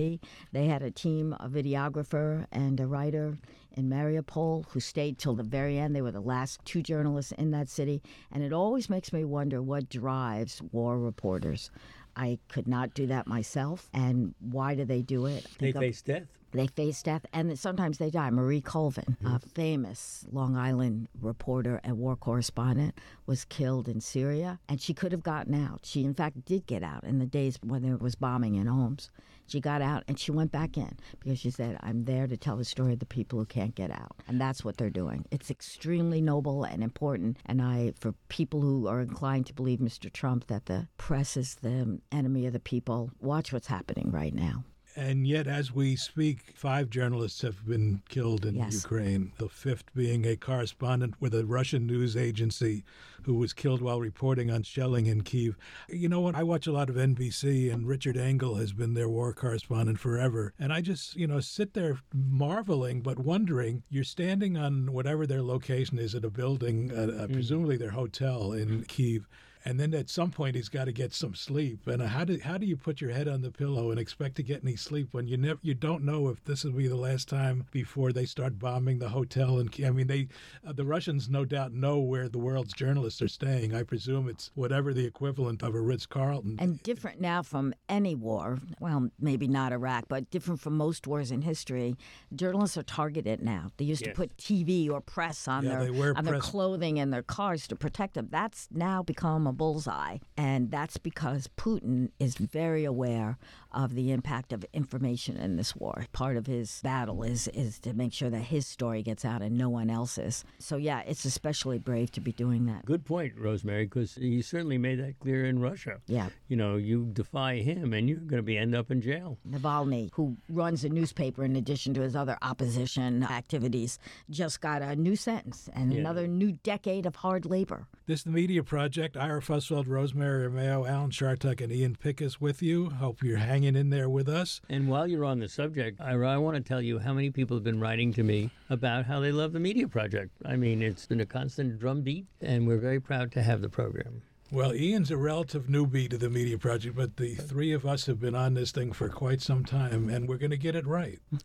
they 0.51 0.65
had 0.67 0.81
a 0.81 0.91
team 0.91 1.33
a 1.39 1.49
videographer 1.49 2.45
and 2.51 2.79
a 2.79 2.87
writer 2.87 3.37
in 3.75 3.89
mariupol 3.89 4.65
who 4.69 4.79
stayed 4.79 5.17
till 5.17 5.35
the 5.35 5.43
very 5.43 5.77
end. 5.79 5.95
They 5.95 6.01
were 6.01 6.11
the 6.11 6.21
last 6.21 6.63
two 6.65 6.81
journalists 6.81 7.31
in 7.33 7.51
that 7.51 7.69
city. 7.69 8.01
And 8.31 8.43
it 8.43 8.53
always 8.53 8.89
makes 8.89 9.11
me 9.11 9.23
wonder 9.23 9.61
what 9.61 9.89
drives 9.89 10.61
war 10.71 10.99
reporters 10.99 11.71
I 12.15 12.39
could 12.47 12.67
not 12.67 12.93
do 12.93 13.07
that 13.07 13.27
myself. 13.27 13.89
And 13.93 14.33
why 14.39 14.75
do 14.75 14.85
they 14.85 15.01
do 15.01 15.25
it? 15.25 15.47
They 15.59 15.71
face 15.71 16.01
death. 16.01 16.23
they 16.51 16.67
face 16.67 17.01
death 17.01 17.25
and 17.33 17.57
sometimes 17.57 17.97
they 17.97 18.09
die. 18.09 18.29
Marie 18.29 18.61
Colvin, 18.61 19.17
a 19.21 19.23
mm-hmm. 19.23 19.49
famous 19.49 20.25
Long 20.31 20.55
Island 20.55 21.07
reporter 21.19 21.81
and 21.83 21.97
war 21.97 22.15
correspondent, 22.15 22.99
was 23.25 23.45
killed 23.45 23.87
in 23.87 24.01
Syria 24.01 24.59
and 24.69 24.79
she 24.79 24.93
could 24.93 25.11
have 25.11 25.23
gotten 25.23 25.55
out. 25.55 25.81
She, 25.83 26.03
in 26.03 26.13
fact, 26.13 26.45
did 26.45 26.67
get 26.67 26.83
out 26.83 27.03
in 27.03 27.19
the 27.19 27.25
days 27.25 27.57
when 27.63 27.81
there 27.81 27.97
was 27.97 28.15
bombing 28.15 28.55
in 28.55 28.67
homes. 28.67 29.09
She 29.47 29.59
got 29.59 29.81
out 29.81 30.03
and 30.07 30.19
she 30.19 30.31
went 30.31 30.51
back 30.51 30.77
in 30.77 30.97
because 31.19 31.39
she 31.39 31.51
said, 31.51 31.77
I'm 31.81 32.05
there 32.05 32.27
to 32.27 32.37
tell 32.37 32.57
the 32.57 32.65
story 32.65 32.93
of 32.93 32.99
the 32.99 33.05
people 33.05 33.39
who 33.39 33.45
can't 33.45 33.75
get 33.75 33.91
out. 33.91 34.15
And 34.27 34.39
that's 34.39 34.63
what 34.63 34.77
they're 34.77 34.89
doing. 34.89 35.25
It's 35.31 35.51
extremely 35.51 36.21
noble 36.21 36.63
and 36.63 36.83
important. 36.83 37.37
And 37.45 37.61
I, 37.61 37.93
for 37.99 38.13
people 38.29 38.61
who 38.61 38.87
are 38.87 39.01
inclined 39.01 39.45
to 39.47 39.53
believe 39.53 39.79
Mr. 39.79 40.11
Trump 40.11 40.47
that 40.47 40.65
the 40.65 40.87
press 40.97 41.37
is 41.37 41.55
the 41.55 41.99
enemy 42.11 42.45
of 42.45 42.53
the 42.53 42.59
people, 42.59 43.11
watch 43.19 43.53
what's 43.53 43.67
happening 43.67 44.11
right 44.11 44.33
now. 44.33 44.63
And 44.95 45.25
yet, 45.27 45.47
as 45.47 45.73
we 45.73 45.95
speak, 45.95 46.53
five 46.55 46.89
journalists 46.89 47.41
have 47.41 47.65
been 47.65 48.01
killed 48.09 48.45
in 48.45 48.55
Yes. 48.55 48.73
Ukraine. 48.83 49.31
The 49.37 49.49
fifth 49.49 49.93
being 49.95 50.25
a 50.25 50.35
correspondent 50.35 51.15
with 51.19 51.33
a 51.33 51.45
Russian 51.45 51.87
news 51.87 52.15
agency 52.15 52.83
who 53.23 53.35
was 53.35 53.53
killed 53.53 53.81
while 53.81 53.99
reporting 54.01 54.51
on 54.51 54.63
shelling 54.63 55.05
in 55.05 55.21
Kiev. 55.23 55.57
You 55.89 56.09
know 56.09 56.21
what? 56.21 56.35
I 56.35 56.43
watch 56.43 56.67
a 56.67 56.71
lot 56.71 56.89
of 56.89 56.95
NBC, 56.97 57.71
and 57.73 57.87
Richard 57.87 58.17
Engel 58.17 58.55
has 58.55 58.73
been 58.73 58.93
their 58.93 59.09
war 59.09 59.33
correspondent 59.33 59.99
forever. 59.99 60.53
And 60.59 60.71
I 60.73 60.81
just, 60.81 61.15
you 61.15 61.25
know, 61.25 61.39
sit 61.39 61.73
there 61.73 61.99
marveling, 62.13 63.01
but 63.01 63.17
wondering. 63.19 63.83
You're 63.89 64.03
standing 64.03 64.57
on 64.57 64.91
whatever 64.91 65.25
their 65.25 65.41
location 65.41 65.97
is 65.99 66.13
at 66.15 66.25
a 66.25 66.29
building, 66.29 66.91
uh, 66.91 67.23
uh, 67.23 67.27
presumably 67.27 67.77
their 67.77 67.91
hotel 67.91 68.51
in 68.51 68.83
Kiev. 68.83 69.27
And 69.65 69.79
then 69.79 69.93
at 69.93 70.09
some 70.09 70.29
point 70.31 70.55
he's 70.55 70.69
got 70.69 70.85
to 70.85 70.91
get 70.91 71.13
some 71.13 71.35
sleep. 71.35 71.87
And 71.87 72.01
how 72.01 72.25
do 72.25 72.39
how 72.43 72.57
do 72.57 72.65
you 72.65 72.75
put 72.75 72.99
your 73.01 73.11
head 73.11 73.27
on 73.27 73.41
the 73.41 73.51
pillow 73.51 73.91
and 73.91 73.99
expect 73.99 74.35
to 74.35 74.43
get 74.43 74.61
any 74.63 74.75
sleep 74.75 75.09
when 75.11 75.27
you 75.27 75.37
never 75.37 75.59
you 75.61 75.73
don't 75.73 76.03
know 76.03 76.27
if 76.27 76.43
this 76.43 76.63
will 76.63 76.71
be 76.73 76.87
the 76.87 76.95
last 76.95 77.29
time 77.29 77.65
before 77.71 78.11
they 78.11 78.25
start 78.25 78.59
bombing 78.59 78.99
the 78.99 79.09
hotel? 79.09 79.59
And 79.59 79.73
I 79.85 79.91
mean 79.91 80.07
they 80.07 80.27
uh, 80.67 80.73
the 80.73 80.85
Russians 80.85 81.29
no 81.29 81.45
doubt 81.45 81.71
know 81.73 81.99
where 81.99 82.27
the 82.27 82.39
world's 82.39 82.73
journalists 82.73 83.21
are 83.21 83.27
staying. 83.27 83.73
I 83.73 83.83
presume 83.83 84.27
it's 84.27 84.51
whatever 84.55 84.93
the 84.93 85.05
equivalent 85.05 85.63
of 85.63 85.75
a 85.75 85.81
Ritz 85.81 86.05
Carlton. 86.05 86.57
And 86.59 86.81
different 86.83 87.21
now 87.21 87.41
from 87.41 87.73
any 87.87 88.15
war, 88.15 88.59
well, 88.79 89.09
maybe 89.19 89.47
not 89.47 89.71
Iraq, 89.71 90.05
but 90.09 90.29
different 90.29 90.59
from 90.59 90.75
most 90.75 91.07
wars 91.07 91.31
in 91.31 91.41
history. 91.41 91.95
Journalists 92.35 92.77
are 92.77 92.83
targeted 92.83 93.41
now. 93.41 93.71
They 93.77 93.85
used 93.85 94.01
Yes. 94.01 94.09
to 94.11 94.15
put 94.15 94.35
TV 94.37 94.89
or 94.89 94.99
press 94.99 95.47
on 95.47 95.63
Yeah, 95.63 95.75
their 95.75 95.83
they 95.85 95.91
wear 95.91 96.17
on 96.17 96.25
their 96.25 96.39
clothing 96.39 96.99
and 96.99 97.13
their 97.13 97.23
cars 97.23 97.67
to 97.67 97.75
protect 97.75 98.15
them. 98.15 98.27
That's 98.29 98.67
now 98.71 99.03
become 99.03 99.47
a 99.47 99.52
bullseye, 99.53 100.17
and 100.37 100.71
that's 100.71 100.97
because 100.97 101.49
Putin 101.57 102.09
is 102.19 102.35
very 102.35 102.85
aware 102.85 103.37
of 103.73 103.95
the 103.95 104.11
impact 104.11 104.53
of 104.53 104.65
information 104.73 105.37
in 105.37 105.55
this 105.55 105.75
war. 105.75 106.05
Part 106.13 106.37
of 106.37 106.45
his 106.47 106.79
battle 106.83 107.23
is 107.23 107.47
is 107.49 107.79
to 107.79 107.93
make 107.93 108.13
sure 108.13 108.29
that 108.29 108.39
his 108.39 108.67
story 108.67 109.03
gets 109.03 109.25
out 109.25 109.41
and 109.41 109.57
no 109.57 109.69
one 109.69 109.89
else's. 109.89 110.43
So 110.59 110.77
yeah, 110.77 111.01
it's 111.05 111.25
especially 111.25 111.79
brave 111.79 112.11
to 112.11 112.21
be 112.21 112.31
doing 112.31 112.65
that. 112.65 112.85
Good 112.85 113.05
point, 113.05 113.33
Rosemary, 113.37 113.85
because 113.85 114.15
he 114.15 114.41
certainly 114.41 114.77
made 114.77 114.99
that 114.99 115.19
clear 115.19 115.45
in 115.45 115.59
Russia. 115.59 115.99
Yeah. 116.07 116.29
You 116.47 116.57
know, 116.57 116.75
you 116.77 117.09
defy 117.13 117.57
him 117.57 117.93
and 117.93 118.09
you're 118.09 118.17
going 118.19 118.37
to 118.39 118.43
be 118.43 118.57
end 118.57 118.75
up 118.75 118.91
in 118.91 119.01
jail. 119.01 119.37
Navalny, 119.49 120.09
who 120.13 120.37
runs 120.49 120.83
a 120.83 120.89
newspaper 120.89 121.43
in 121.43 121.55
addition 121.55 121.93
to 121.95 122.01
his 122.01 122.15
other 122.15 122.37
opposition 122.41 123.23
activities, 123.23 123.99
just 124.29 124.61
got 124.61 124.81
a 124.81 124.95
new 124.95 125.15
sentence 125.15 125.69
and 125.73 125.93
Yeah. 125.93 125.99
another 125.99 126.27
new 126.27 126.53
decade 126.63 127.05
of 127.05 127.15
hard 127.17 127.45
labor. 127.45 127.87
This 128.05 128.19
is 128.19 128.23
the 128.25 128.31
Media 128.31 128.63
Project. 128.63 129.15
Ira 129.15 129.41
Fusfeld, 129.41 129.87
Rosemary 129.87 130.49
Armao, 130.49 130.87
Alan 130.89 131.09
Chartock, 131.11 131.61
and 131.61 131.71
Ian 131.71 131.95
Pickus 131.95 132.41
with 132.41 132.61
you. 132.61 132.89
Hope 132.89 133.23
you're 133.23 133.37
hanging 133.37 133.62
in 133.63 133.89
there 133.89 134.09
with 134.09 134.27
us. 134.29 134.61
And 134.69 134.87
while 134.87 135.07
you're 135.07 135.25
on 135.25 135.39
the 135.39 135.49
subject, 135.49 135.99
Ira, 136.01 136.29
I 136.29 136.37
want 136.37 136.55
to 136.57 136.61
tell 136.61 136.81
you 136.81 136.99
how 136.99 137.13
many 137.13 137.29
people 137.31 137.57
have 137.57 137.63
been 137.63 137.79
writing 137.79 138.13
to 138.13 138.23
me 138.23 138.49
about 138.69 139.05
how 139.05 139.19
they 139.19 139.31
love 139.31 139.53
the 139.53 139.59
Media 139.59 139.87
Project. 139.87 140.31
I 140.45 140.55
mean, 140.55 140.81
it's 140.81 141.05
been 141.05 141.21
a 141.21 141.25
constant 141.25 141.79
drumbeat, 141.79 142.25
and 142.41 142.67
we're 142.67 142.77
very 142.77 142.99
proud 142.99 143.31
to 143.33 143.41
have 143.43 143.61
the 143.61 143.69
program. 143.69 144.21
Well, 144.51 144.73
Ian's 144.75 145.09
a 145.09 145.17
relative 145.17 145.63
newbie 145.65 146.07
to 146.11 146.17
the 146.17 146.29
Media 146.29 146.59
Project, 146.59 146.95
but 146.95 147.17
the 147.17 147.33
three 147.35 147.71
of 147.71 147.85
us 147.87 148.05
have 148.05 148.19
been 148.19 148.35
on 148.35 148.53
this 148.53 148.71
thing 148.71 148.91
for 148.91 149.09
quite 149.09 149.41
some 149.41 149.65
time, 149.65 150.09
and 150.09 150.27
we're 150.29 150.37
going 150.37 150.51
to 150.51 150.57
get 150.57 150.75
it 150.75 150.85
right. 150.85 151.19
We 151.31 151.39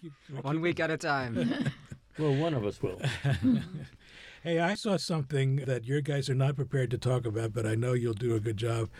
keep- 0.00 0.12
we 0.28 0.38
One 0.40 0.54
keep- 0.56 0.62
week 0.62 0.80
at 0.80 0.90
a 0.90 0.96
time. 0.96 1.66
Well, 2.18 2.34
one 2.34 2.52
of 2.52 2.66
us 2.66 2.82
will. 2.82 3.00
Hey, 4.42 4.58
I 4.58 4.74
saw 4.74 4.96
something 4.96 5.56
that 5.66 5.84
your 5.86 6.00
guys 6.00 6.28
are 6.28 6.34
not 6.34 6.56
prepared 6.56 6.90
to 6.90 6.98
talk 6.98 7.24
about, 7.26 7.52
but 7.52 7.64
I 7.64 7.76
know 7.76 7.92
you'll 7.92 8.12
do 8.12 8.34
a 8.34 8.40
good 8.40 8.56
job. 8.56 8.90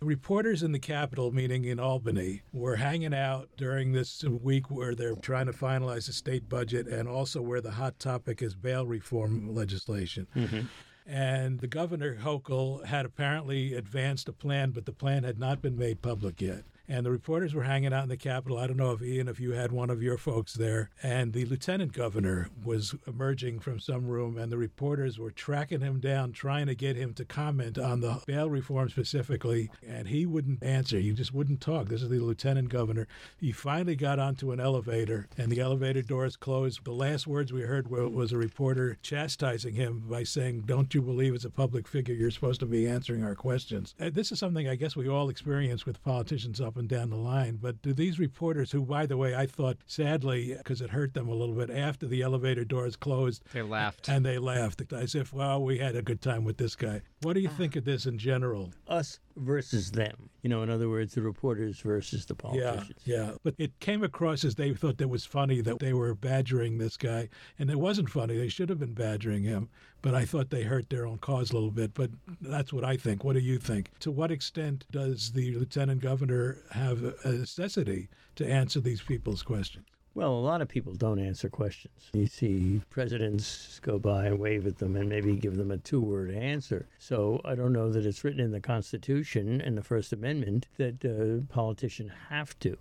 Reporters 0.00 0.62
in 0.62 0.72
the 0.72 0.78
Capitol, 0.78 1.32
meeting 1.32 1.64
in 1.64 1.80
Albany, 1.80 2.42
were 2.52 2.76
hanging 2.76 3.14
out 3.14 3.48
during 3.56 3.92
this 3.92 4.22
week 4.24 4.70
where 4.70 4.94
they're 4.94 5.14
trying 5.14 5.46
to 5.46 5.52
finalize 5.52 6.06
the 6.06 6.12
state 6.12 6.48
budget 6.48 6.86
and 6.86 7.08
also 7.08 7.40
where 7.40 7.62
the 7.62 7.72
hot 7.72 7.98
topic 7.98 8.42
is 8.42 8.54
bail 8.54 8.86
reform 8.86 9.54
legislation. 9.54 10.26
Mm-hmm. 10.36 10.60
And 11.06 11.60
the 11.60 11.66
governor, 11.66 12.16
Hochul, 12.16 12.84
had 12.84 13.06
apparently 13.06 13.74
advanced 13.74 14.28
a 14.28 14.32
plan, 14.32 14.72
but 14.72 14.84
the 14.84 14.92
plan 14.92 15.24
had 15.24 15.38
not 15.38 15.62
been 15.62 15.78
made 15.78 16.02
public 16.02 16.42
yet. 16.42 16.64
And 16.88 17.04
the 17.04 17.10
reporters 17.10 17.54
were 17.54 17.64
hanging 17.64 17.92
out 17.92 18.04
in 18.04 18.08
the 18.08 18.16
Capitol. 18.16 18.58
I 18.58 18.66
don't 18.66 18.76
know 18.76 18.92
if 18.92 19.02
Ian, 19.02 19.28
if 19.28 19.40
you 19.40 19.52
had 19.52 19.72
one 19.72 19.90
of 19.90 20.02
your 20.02 20.16
folks 20.16 20.54
there. 20.54 20.90
And 21.02 21.32
the 21.32 21.44
lieutenant 21.44 21.92
governor 21.92 22.48
was 22.64 22.94
emerging 23.06 23.60
from 23.60 23.80
some 23.80 24.06
room, 24.06 24.38
and 24.38 24.52
the 24.52 24.58
reporters 24.58 25.18
were 25.18 25.30
tracking 25.30 25.80
him 25.80 26.00
down, 26.00 26.32
trying 26.32 26.66
to 26.66 26.74
get 26.74 26.96
him 26.96 27.12
to 27.14 27.24
comment 27.24 27.78
on 27.78 28.00
the 28.00 28.20
bail 28.26 28.48
reform 28.48 28.88
specifically. 28.88 29.70
And 29.86 30.08
he 30.08 30.26
wouldn't 30.26 30.62
answer. 30.62 30.98
He 30.98 31.12
just 31.12 31.34
wouldn't 31.34 31.60
talk. 31.60 31.88
This 31.88 32.02
is 32.02 32.08
the 32.08 32.20
lieutenant 32.20 32.68
governor. 32.68 33.08
He 33.38 33.52
finally 33.52 33.96
got 33.96 34.18
onto 34.18 34.52
an 34.52 34.60
elevator, 34.60 35.28
and 35.36 35.50
the 35.50 35.60
elevator 35.60 36.02
doors 36.02 36.36
closed. 36.36 36.84
The 36.84 36.92
last 36.92 37.26
words 37.26 37.52
we 37.52 37.62
heard 37.62 37.88
was 37.88 38.32
a 38.32 38.38
reporter 38.38 38.98
chastising 39.02 39.74
him 39.74 40.04
by 40.08 40.22
saying, 40.22 40.62
Don't 40.62 40.94
you 40.94 41.02
believe 41.02 41.34
as 41.34 41.44
a 41.44 41.50
public 41.50 41.88
figure 41.88 42.14
you're 42.14 42.30
supposed 42.30 42.60
to 42.60 42.66
be 42.66 42.86
answering 42.86 43.24
our 43.24 43.34
questions? 43.34 43.94
Uh, 44.00 44.10
This 44.10 44.30
is 44.32 44.38
something 44.38 44.68
I 44.68 44.76
guess 44.76 44.96
we 44.96 45.08
all 45.08 45.28
experience 45.28 45.84
with 45.84 46.02
politicians 46.02 46.60
up 46.60 46.75
up 46.76 46.80
and 46.80 46.88
down 46.88 47.08
the 47.10 47.16
line. 47.16 47.58
But 47.60 47.80
do 47.80 47.94
these 47.94 48.18
reporters, 48.18 48.70
who, 48.72 48.82
by 48.82 49.06
the 49.06 49.16
way, 49.16 49.34
I 49.34 49.46
thought 49.46 49.78
sadly, 49.86 50.54
because 50.56 50.82
it 50.82 50.90
hurt 50.90 51.14
them 51.14 51.28
a 51.28 51.34
little 51.34 51.54
bit 51.54 51.70
after 51.70 52.06
the 52.06 52.20
elevator 52.22 52.64
doors 52.64 52.96
closed, 52.96 53.42
They 53.52 53.62
laughed. 53.62 54.08
and 54.08 54.24
they 54.24 54.38
laughed 54.38 54.82
as 54.92 55.14
if, 55.14 55.32
well, 55.32 55.62
we 55.62 55.78
had 55.78 55.96
a 55.96 56.02
good 56.02 56.20
time 56.20 56.44
with 56.44 56.58
this 56.58 56.76
guy. 56.76 57.00
What 57.22 57.32
do 57.32 57.40
you 57.40 57.48
ah. 57.50 57.56
think 57.56 57.76
of 57.76 57.84
this 57.84 58.04
in 58.04 58.18
general? 58.18 58.72
Us 58.88 59.20
versus 59.36 59.92
them. 59.92 60.28
You 60.46 60.50
know, 60.50 60.62
in 60.62 60.70
other 60.70 60.88
words, 60.88 61.14
the 61.14 61.22
reporters 61.22 61.80
versus 61.80 62.24
the 62.24 62.36
politicians. 62.36 63.00
Yeah, 63.04 63.16
yeah. 63.16 63.32
But 63.42 63.56
it 63.58 63.80
came 63.80 64.04
across 64.04 64.44
as 64.44 64.54
they 64.54 64.72
thought 64.74 64.98
that 64.98 65.08
was 65.08 65.24
funny 65.24 65.60
that 65.60 65.80
they 65.80 65.92
were 65.92 66.14
badgering 66.14 66.78
this 66.78 66.96
guy. 66.96 67.28
And 67.58 67.68
it 67.68 67.80
wasn't 67.80 68.10
funny. 68.10 68.38
They 68.38 68.46
should 68.46 68.68
have 68.68 68.78
been 68.78 68.94
badgering 68.94 69.42
him. 69.42 69.68
But 70.02 70.14
I 70.14 70.24
thought 70.24 70.50
they 70.50 70.62
hurt 70.62 70.88
their 70.88 71.04
own 71.04 71.18
cause 71.18 71.50
a 71.50 71.54
little 71.54 71.72
bit. 71.72 71.94
But 71.94 72.10
that's 72.40 72.72
what 72.72 72.84
I 72.84 72.96
think. 72.96 73.24
What 73.24 73.32
do 73.32 73.40
you 73.40 73.58
think? 73.58 73.90
To 73.98 74.12
what 74.12 74.30
extent 74.30 74.84
does 74.92 75.32
the 75.32 75.52
lieutenant 75.56 76.00
governor 76.00 76.58
have 76.70 77.02
a 77.24 77.32
necessity 77.32 78.06
to 78.36 78.48
answer 78.48 78.78
these 78.78 79.02
people's 79.02 79.42
questions? 79.42 79.86
Well, 80.16 80.32
a 80.32 80.40
lot 80.40 80.62
of 80.62 80.68
people 80.68 80.94
don't 80.94 81.18
answer 81.18 81.50
questions. 81.50 82.08
You 82.14 82.26
see 82.26 82.80
presidents 82.88 83.78
go 83.82 83.98
by 83.98 84.28
and 84.28 84.38
wave 84.38 84.66
at 84.66 84.78
them 84.78 84.96
and 84.96 85.10
maybe 85.10 85.36
give 85.36 85.56
them 85.56 85.70
a 85.70 85.76
two 85.76 86.00
word 86.00 86.30
answer. 86.30 86.86
So 86.98 87.42
I 87.44 87.54
don't 87.54 87.74
know 87.74 87.92
that 87.92 88.06
it's 88.06 88.24
written 88.24 88.40
in 88.40 88.50
the 88.50 88.58
Constitution 88.58 89.60
and 89.60 89.76
the 89.76 89.82
First 89.82 90.14
Amendment 90.14 90.68
that 90.78 91.04
uh, 91.04 91.52
politicians 91.52 92.12
have 92.30 92.58
to. 92.60 92.78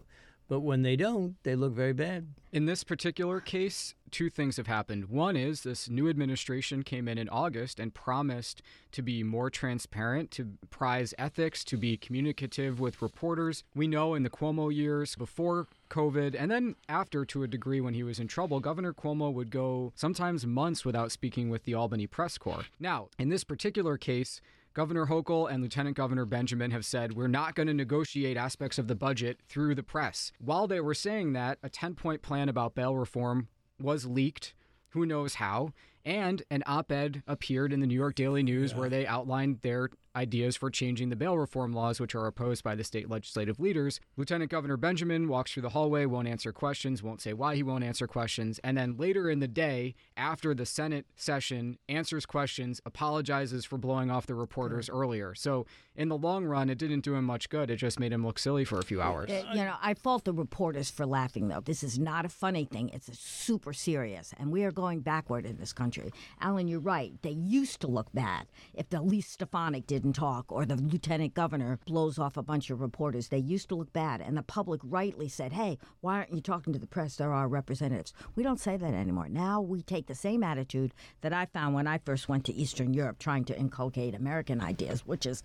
But 0.47 0.59
when 0.59 0.83
they 0.83 0.95
don't, 0.95 1.35
they 1.43 1.55
look 1.55 1.73
very 1.73 1.93
bad. 1.93 2.27
In 2.51 2.65
this 2.65 2.83
particular 2.83 3.39
case, 3.39 3.95
two 4.11 4.29
things 4.29 4.57
have 4.57 4.67
happened. 4.67 5.09
One 5.09 5.35
is 5.35 5.63
this 5.63 5.89
new 5.89 6.07
administration 6.07 6.83
came 6.83 7.07
in 7.07 7.17
in 7.17 7.27
August 7.27 7.79
and 7.79 7.93
promised 7.93 8.61
to 8.91 9.01
be 9.01 9.23
more 9.23 9.49
transparent, 9.49 10.31
to 10.31 10.53
prize 10.69 11.13
ethics, 11.17 11.63
to 11.65 11.77
be 11.77 11.97
communicative 11.97 12.79
with 12.79 13.01
reporters. 13.01 13.63
We 13.73 13.87
know 13.87 14.13
in 14.13 14.23
the 14.23 14.29
Cuomo 14.29 14.73
years 14.73 15.15
before 15.15 15.67
COVID 15.89 16.35
and 16.37 16.49
then 16.49 16.75
after 16.87 17.25
to 17.25 17.43
a 17.43 17.47
degree 17.47 17.81
when 17.81 17.93
he 17.93 18.03
was 18.03 18.19
in 18.19 18.27
trouble, 18.27 18.59
Governor 18.59 18.93
Cuomo 18.93 19.33
would 19.33 19.49
go 19.49 19.91
sometimes 19.95 20.45
months 20.45 20.85
without 20.85 21.11
speaking 21.11 21.49
with 21.49 21.63
the 21.63 21.73
Albany 21.73 22.07
press 22.07 22.37
corps. 22.37 22.65
Now, 22.79 23.09
in 23.19 23.29
this 23.29 23.43
particular 23.43 23.97
case, 23.97 24.41
Governor 24.75 25.05
Hochul 25.05 25.49
and 25.49 25.63
Lieutenant 25.63 25.95
Governor 25.95 26.25
Benjamin 26.25 26.71
have 26.71 26.83
said 26.83 27.13
we're 27.13 27.29
not 27.29 27.55
going 27.55 27.67
to 27.67 27.73
negotiate 27.73 28.35
aspects 28.35 28.77
of 28.77 28.89
the 28.89 28.95
budget 28.95 29.39
through 29.47 29.73
the 29.73 29.83
press. 29.83 30.33
While 30.37 30.67
they 30.67 30.81
were 30.81 30.93
saying 30.93 31.31
that, 31.31 31.59
a 31.63 31.69
10 31.69 31.95
point 31.95 32.21
plan 32.21 32.49
about 32.49 32.75
bail 32.75 32.93
reform 32.93 33.47
was 33.79 34.05
leaked. 34.05 34.53
Who 34.89 35.05
knows 35.05 35.35
how? 35.35 35.71
And 36.03 36.43
an 36.51 36.61
op 36.65 36.91
ed 36.91 37.23
appeared 37.25 37.71
in 37.71 37.79
the 37.79 37.87
New 37.87 37.95
York 37.95 38.15
Daily 38.15 38.43
News 38.43 38.75
where 38.75 38.89
they 38.89 39.07
outlined 39.07 39.61
their 39.61 39.91
ideas 40.15 40.55
for 40.55 40.69
changing 40.69 41.09
the 41.09 41.15
bail 41.15 41.37
reform 41.37 41.73
laws, 41.73 41.99
which 41.99 42.15
are 42.15 42.25
opposed 42.27 42.63
by 42.63 42.75
the 42.75 42.83
state 42.83 43.09
legislative 43.09 43.59
leaders. 43.59 43.99
Lieutenant 44.17 44.51
Governor 44.51 44.77
Benjamin 44.77 45.27
walks 45.27 45.51
through 45.51 45.63
the 45.63 45.69
hallway, 45.69 46.05
won't 46.05 46.27
answer 46.27 46.51
questions, 46.51 47.03
won't 47.03 47.21
say 47.21 47.33
why 47.33 47.55
he 47.55 47.63
won't 47.63 47.83
answer 47.83 48.07
questions. 48.07 48.59
And 48.63 48.77
then 48.77 48.97
later 48.97 49.29
in 49.29 49.39
the 49.39 49.47
day, 49.47 49.95
after 50.15 50.53
the 50.53 50.65
Senate 50.65 51.05
session, 51.15 51.77
answers 51.89 52.25
questions, 52.25 52.81
apologizes 52.85 53.65
for 53.65 53.77
blowing 53.77 54.09
off 54.09 54.25
the 54.25 54.35
reporters 54.35 54.89
earlier. 54.89 55.35
So, 55.35 55.65
in 55.95 56.09
the 56.09 56.17
long 56.17 56.45
run, 56.45 56.69
it 56.69 56.77
didn't 56.77 57.01
do 57.01 57.15
him 57.15 57.23
much 57.23 57.49
good. 57.49 57.69
It 57.71 57.77
just 57.77 57.99
made 58.01 58.11
him 58.11 58.25
look 58.25 58.37
silly 58.37 58.65
for 58.65 58.79
a 58.79 58.83
few 58.83 59.01
hours. 59.01 59.29
Uh, 59.29 59.43
you 59.53 59.63
know, 59.63 59.75
I 59.81 59.93
fault 59.93 60.25
the 60.25 60.33
reporters 60.33 60.89
for 60.91 61.05
laughing, 61.05 61.47
though. 61.47 61.61
This 61.61 61.83
is 61.83 61.97
not 61.97 62.25
a 62.25 62.29
funny 62.29 62.65
thing. 62.65 62.89
It's 62.89 63.07
a 63.07 63.15
super 63.15 63.71
serious, 63.71 64.33
and 64.37 64.51
we 64.51 64.63
are 64.65 64.71
going 64.71 64.99
backward 64.99 65.45
in 65.45 65.57
this 65.57 65.71
country. 65.71 66.11
Alan, 66.41 66.67
you're 66.67 66.81
right. 66.81 67.13
They 67.21 67.31
used 67.31 67.79
to 67.81 67.87
look 67.87 68.11
bad. 68.13 68.47
If 68.73 68.89
the 68.89 69.01
least 69.01 69.31
Stefanik 69.31 69.87
didn't 69.87 70.04
talk 70.13 70.51
or 70.51 70.65
the 70.65 70.75
lieutenant 70.75 71.33
governor 71.33 71.79
blows 71.85 72.19
off 72.19 72.37
a 72.37 72.43
bunch 72.43 72.69
of 72.69 72.81
reporters, 72.81 73.29
they 73.29 73.37
used 73.37 73.69
to 73.69 73.75
look 73.75 73.93
bad. 73.93 74.21
And 74.21 74.37
the 74.37 74.43
public 74.43 74.81
rightly 74.83 75.27
said, 75.27 75.53
hey, 75.53 75.77
why 76.01 76.15
aren't 76.17 76.33
you 76.33 76.41
talking 76.41 76.73
to 76.73 76.79
the 76.79 76.87
press? 76.87 77.15
They're 77.15 77.33
our 77.33 77.47
representatives. 77.47 78.13
We 78.35 78.43
don't 78.43 78.59
say 78.59 78.77
that 78.77 78.93
anymore. 78.93 79.29
Now 79.29 79.61
we 79.61 79.81
take 79.81 80.07
the 80.07 80.15
same 80.15 80.43
attitude 80.43 80.93
that 81.21 81.33
I 81.33 81.45
found 81.45 81.75
when 81.75 81.87
I 81.87 81.99
first 81.99 82.29
went 82.29 82.45
to 82.45 82.53
Eastern 82.53 82.93
Europe 82.93 83.19
trying 83.19 83.45
to 83.45 83.57
inculcate 83.57 84.15
American 84.15 84.61
ideas, 84.61 85.05
which 85.05 85.25
is, 85.25 85.43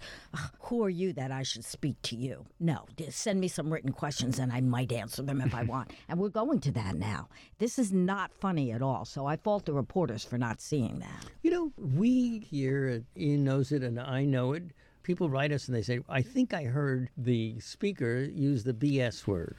who 0.60 0.84
are 0.84 0.90
you 0.90 1.12
that 1.14 1.30
I 1.30 1.42
should 1.42 1.64
speak 1.64 2.00
to 2.02 2.16
you? 2.16 2.46
No, 2.58 2.86
just 2.96 3.18
send 3.18 3.40
me 3.40 3.48
some 3.48 3.72
written 3.72 3.92
questions 3.92 4.38
and 4.38 4.52
I 4.52 4.60
might 4.60 4.92
answer 4.92 5.22
them 5.22 5.40
if 5.40 5.54
I 5.54 5.64
want. 5.64 5.90
And 6.08 6.18
we're 6.18 6.28
going 6.28 6.58
to 6.60 6.72
that 6.72 6.96
now. 6.96 7.28
This 7.58 7.78
is 7.78 7.92
not 7.92 8.32
funny 8.32 8.72
at 8.72 8.82
all. 8.82 9.04
So 9.04 9.26
I 9.26 9.36
fault 9.36 9.66
the 9.66 9.72
reporters 9.72 10.24
for 10.24 10.38
not 10.38 10.60
seeing 10.60 10.98
that. 10.98 11.24
You 11.42 11.50
know, 11.50 11.72
we 11.76 12.40
here, 12.40 13.04
Ian 13.16 13.44
knows 13.44 13.70
it 13.70 13.82
and 13.82 14.00
I 14.00 14.24
know 14.24 14.49
People 15.02 15.30
write 15.30 15.52
us 15.52 15.66
and 15.66 15.76
they 15.76 15.82
say, 15.82 16.00
I 16.08 16.22
think 16.22 16.52
I 16.52 16.64
heard 16.64 17.08
the 17.16 17.58
speaker 17.60 18.22
use 18.22 18.64
the 18.64 18.74
BS 18.74 19.26
word. 19.26 19.56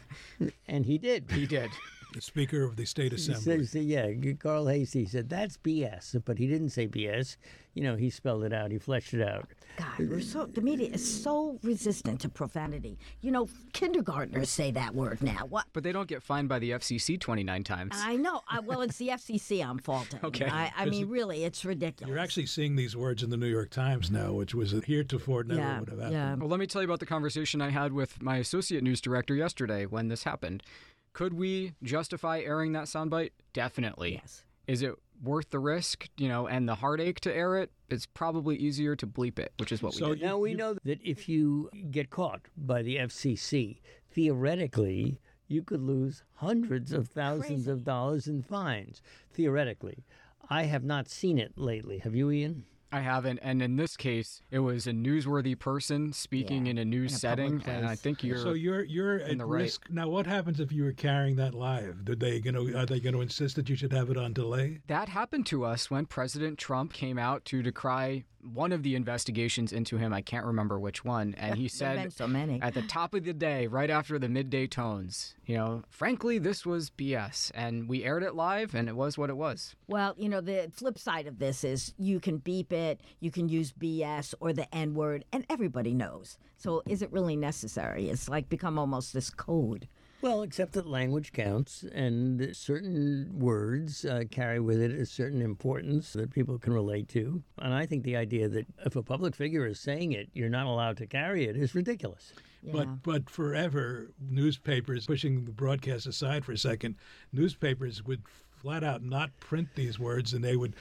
and 0.68 0.86
he 0.86 0.98
did. 0.98 1.30
He 1.30 1.46
did. 1.46 1.70
The 2.12 2.20
Speaker 2.20 2.64
of 2.64 2.76
the 2.76 2.84
State 2.84 3.12
He 3.12 3.16
Assembly. 3.16 3.64
says, 3.64 3.74
yeah, 3.84 4.08
Carl 4.38 4.66
Heastie 4.66 5.06
said, 5.06 5.28
that's 5.28 5.56
BS. 5.58 6.20
But 6.24 6.38
he 6.38 6.46
didn't 6.46 6.70
say 6.70 6.88
BS. 6.88 7.36
You 7.74 7.84
know, 7.84 7.94
he 7.94 8.10
spelled 8.10 8.42
it 8.42 8.52
out, 8.52 8.72
he 8.72 8.78
fleshed 8.78 9.14
it 9.14 9.22
out. 9.22 9.48
God, 9.76 9.86
we're 10.00 10.20
so 10.20 10.46
the 10.46 10.60
media 10.60 10.88
is 10.92 11.22
so 11.22 11.58
resistant 11.62 12.20
to 12.22 12.28
profanity. 12.28 12.98
You 13.20 13.30
know, 13.30 13.48
kindergartners 13.72 14.50
say 14.50 14.72
that 14.72 14.94
word 14.94 15.22
now. 15.22 15.46
What? 15.48 15.66
But 15.72 15.84
they 15.84 15.92
don't 15.92 16.08
get 16.08 16.22
fined 16.22 16.48
by 16.48 16.58
the 16.58 16.72
FCC 16.72 17.18
29 17.18 17.62
times. 17.62 17.92
I 17.96 18.16
know. 18.16 18.40
I, 18.48 18.58
well, 18.58 18.80
it's 18.82 18.96
the 18.96 19.08
FCC 19.20 19.64
I'm 19.64 19.78
faulting. 19.78 20.18
Okay. 20.24 20.46
I, 20.46 20.72
I 20.76 20.86
mean, 20.86 21.08
really, 21.08 21.44
it's 21.44 21.64
ridiculous. 21.64 22.10
You're 22.10 22.18
actually 22.18 22.46
seeing 22.46 22.74
these 22.74 22.96
words 22.96 23.22
in 23.22 23.30
the 23.30 23.36
New 23.36 23.46
York 23.46 23.70
Times 23.70 24.10
now, 24.10 24.32
which 24.32 24.54
was 24.54 24.72
heretofore 24.72 25.44
never 25.44 25.60
yeah, 25.60 25.78
would 25.80 25.88
have 25.90 25.98
happened. 25.98 26.14
yeah. 26.14 26.34
Well, 26.34 26.48
let 26.48 26.58
me 26.58 26.66
tell 26.66 26.82
you 26.82 26.88
about 26.88 27.00
the 27.00 27.06
conversation 27.06 27.62
I 27.62 27.70
had 27.70 27.92
with 27.92 28.20
my 28.20 28.38
associate 28.38 28.82
news 28.82 29.00
director 29.00 29.34
yesterday 29.34 29.86
when 29.86 30.08
this 30.08 30.24
happened. 30.24 30.64
Could 31.12 31.34
we 31.34 31.74
justify 31.82 32.40
airing 32.40 32.72
that 32.72 32.84
soundbite? 32.84 33.30
Definitely. 33.52 34.14
Yes. 34.14 34.44
Is 34.66 34.82
it 34.82 34.94
worth 35.22 35.50
the 35.50 35.58
risk, 35.58 36.08
you 36.16 36.28
know, 36.28 36.46
and 36.46 36.68
the 36.68 36.76
heartache 36.76 37.20
to 37.20 37.34
air 37.34 37.56
it? 37.56 37.70
It's 37.88 38.06
probably 38.06 38.56
easier 38.56 38.94
to 38.96 39.06
bleep 39.06 39.38
it, 39.38 39.52
which 39.58 39.72
is 39.72 39.82
what 39.82 39.94
So 39.94 40.10
we 40.10 40.16
did. 40.16 40.24
Now 40.24 40.38
we 40.38 40.54
know 40.54 40.76
that 40.84 41.00
if 41.02 41.28
you 41.28 41.70
get 41.90 42.10
caught 42.10 42.42
by 42.56 42.82
the 42.82 42.96
FCC, 42.96 43.80
theoretically, 44.12 45.20
you 45.48 45.62
could 45.62 45.82
lose 45.82 46.22
hundreds 46.34 46.92
of 46.92 47.08
thousands 47.08 47.66
of 47.66 47.84
dollars 47.84 48.28
in 48.28 48.42
fines. 48.42 49.02
Theoretically. 49.32 50.04
I 50.48 50.64
have 50.64 50.84
not 50.84 51.08
seen 51.08 51.38
it 51.38 51.52
lately. 51.56 51.98
Have 51.98 52.14
you, 52.14 52.30
Ian? 52.30 52.64
I 52.92 53.00
haven't, 53.00 53.38
and 53.42 53.62
in 53.62 53.76
this 53.76 53.96
case, 53.96 54.42
it 54.50 54.58
was 54.58 54.86
a 54.86 54.92
newsworthy 54.92 55.56
person 55.58 56.12
speaking 56.12 56.66
Yeah, 56.66 56.72
in 56.72 56.78
a 56.78 56.84
news 56.84 57.12
in 57.12 57.16
a 57.16 57.18
setting, 57.18 57.62
and 57.66 57.86
I 57.86 57.94
think 57.94 58.24
you're. 58.24 58.38
So 58.38 58.52
you're 58.52 58.82
you're 58.82 59.18
in 59.18 59.32
at 59.32 59.38
the 59.38 59.46
right. 59.46 59.62
risk 59.62 59.88
now. 59.90 60.08
What 60.08 60.26
happens 60.26 60.58
if 60.58 60.72
you 60.72 60.84
were 60.84 60.92
carrying 60.92 61.36
that 61.36 61.54
live? 61.54 62.04
Did 62.04 62.18
they 62.20 62.40
going 62.40 62.54
to 62.54 62.76
are 62.76 62.86
they 62.86 62.98
going 62.98 63.14
to 63.14 63.20
insist 63.20 63.56
that 63.56 63.68
you 63.68 63.76
should 63.76 63.92
have 63.92 64.10
it 64.10 64.16
on 64.16 64.32
delay? 64.32 64.80
That 64.88 65.08
happened 65.08 65.46
to 65.46 65.64
us 65.64 65.90
when 65.90 66.06
President 66.06 66.58
Trump 66.58 66.92
came 66.92 67.18
out 67.18 67.44
to 67.46 67.62
decry 67.62 68.24
one 68.42 68.72
of 68.72 68.82
the 68.82 68.94
investigations 68.94 69.72
into 69.72 69.96
him. 69.98 70.12
I 70.12 70.22
can't 70.22 70.46
remember 70.46 70.78
which 70.78 71.04
one. 71.04 71.34
And 71.38 71.56
he 71.56 71.68
said 71.80 72.12
so 72.12 72.26
many. 72.26 72.60
at 72.62 72.74
the 72.74 72.82
top 72.82 73.14
of 73.14 73.24
the 73.24 73.32
day, 73.32 73.66
right 73.66 73.90
after 73.90 74.18
the 74.18 74.28
midday 74.28 74.66
tones, 74.66 75.34
you 75.46 75.56
know, 75.56 75.82
frankly, 75.88 76.38
this 76.38 76.64
was 76.64 76.90
BS. 76.90 77.50
And 77.54 77.88
we 77.88 78.04
aired 78.04 78.22
it 78.22 78.34
live, 78.34 78.74
and 78.74 78.88
it 78.88 78.96
was 78.96 79.18
what 79.18 79.30
it 79.30 79.36
was. 79.36 79.74
Well, 79.88 80.14
you 80.16 80.28
know, 80.28 80.40
the 80.40 80.70
flip 80.72 80.98
side 80.98 81.26
of 81.26 81.38
this 81.38 81.64
is 81.64 81.94
you 81.98 82.20
can 82.20 82.38
beep 82.38 82.72
it, 82.72 83.00
you 83.20 83.30
can 83.30 83.48
use 83.48 83.72
BS 83.72 84.34
or 84.40 84.52
the 84.52 84.72
N 84.74 84.94
word, 84.94 85.24
and 85.32 85.44
everybody 85.50 85.94
knows. 85.94 86.38
So 86.56 86.82
is 86.86 87.02
it 87.02 87.12
really 87.12 87.36
necessary? 87.36 88.10
It's 88.10 88.28
like 88.28 88.48
become 88.48 88.78
almost 88.78 89.12
this 89.12 89.30
code. 89.30 89.88
Well, 90.22 90.42
except 90.42 90.72
that 90.72 90.86
language 90.86 91.32
counts, 91.32 91.82
and 91.82 92.54
certain 92.54 93.38
words 93.38 94.04
uh, 94.04 94.24
carry 94.30 94.60
with 94.60 94.80
it 94.80 94.90
a 94.90 95.06
certain 95.06 95.40
importance 95.40 96.12
that 96.12 96.30
people 96.30 96.58
can 96.58 96.74
relate 96.74 97.08
to. 97.10 97.42
And 97.58 97.72
I 97.72 97.86
think 97.86 98.04
the 98.04 98.16
idea 98.16 98.48
that 98.48 98.66
if 98.84 98.96
a 98.96 99.02
public 99.02 99.34
figure 99.34 99.66
is 99.66 99.80
saying 99.80 100.12
it, 100.12 100.28
you're 100.34 100.50
not 100.50 100.66
allowed 100.66 100.98
to 100.98 101.06
carry 101.06 101.46
it 101.46 101.56
is 101.56 101.74
ridiculous. 101.74 102.34
Yeah. 102.62 102.72
But 102.72 103.02
but 103.02 103.30
forever, 103.30 104.10
newspapers 104.20 105.06
pushing 105.06 105.46
the 105.46 105.52
broadcast 105.52 106.06
aside 106.06 106.44
for 106.44 106.52
a 106.52 106.58
second, 106.58 106.96
newspapers 107.32 108.04
would 108.04 108.22
flat 108.60 108.84
out 108.84 109.02
not 109.02 109.30
print 109.40 109.68
these 109.74 109.98
words, 109.98 110.34
and 110.34 110.44
they 110.44 110.56
would 110.56 110.74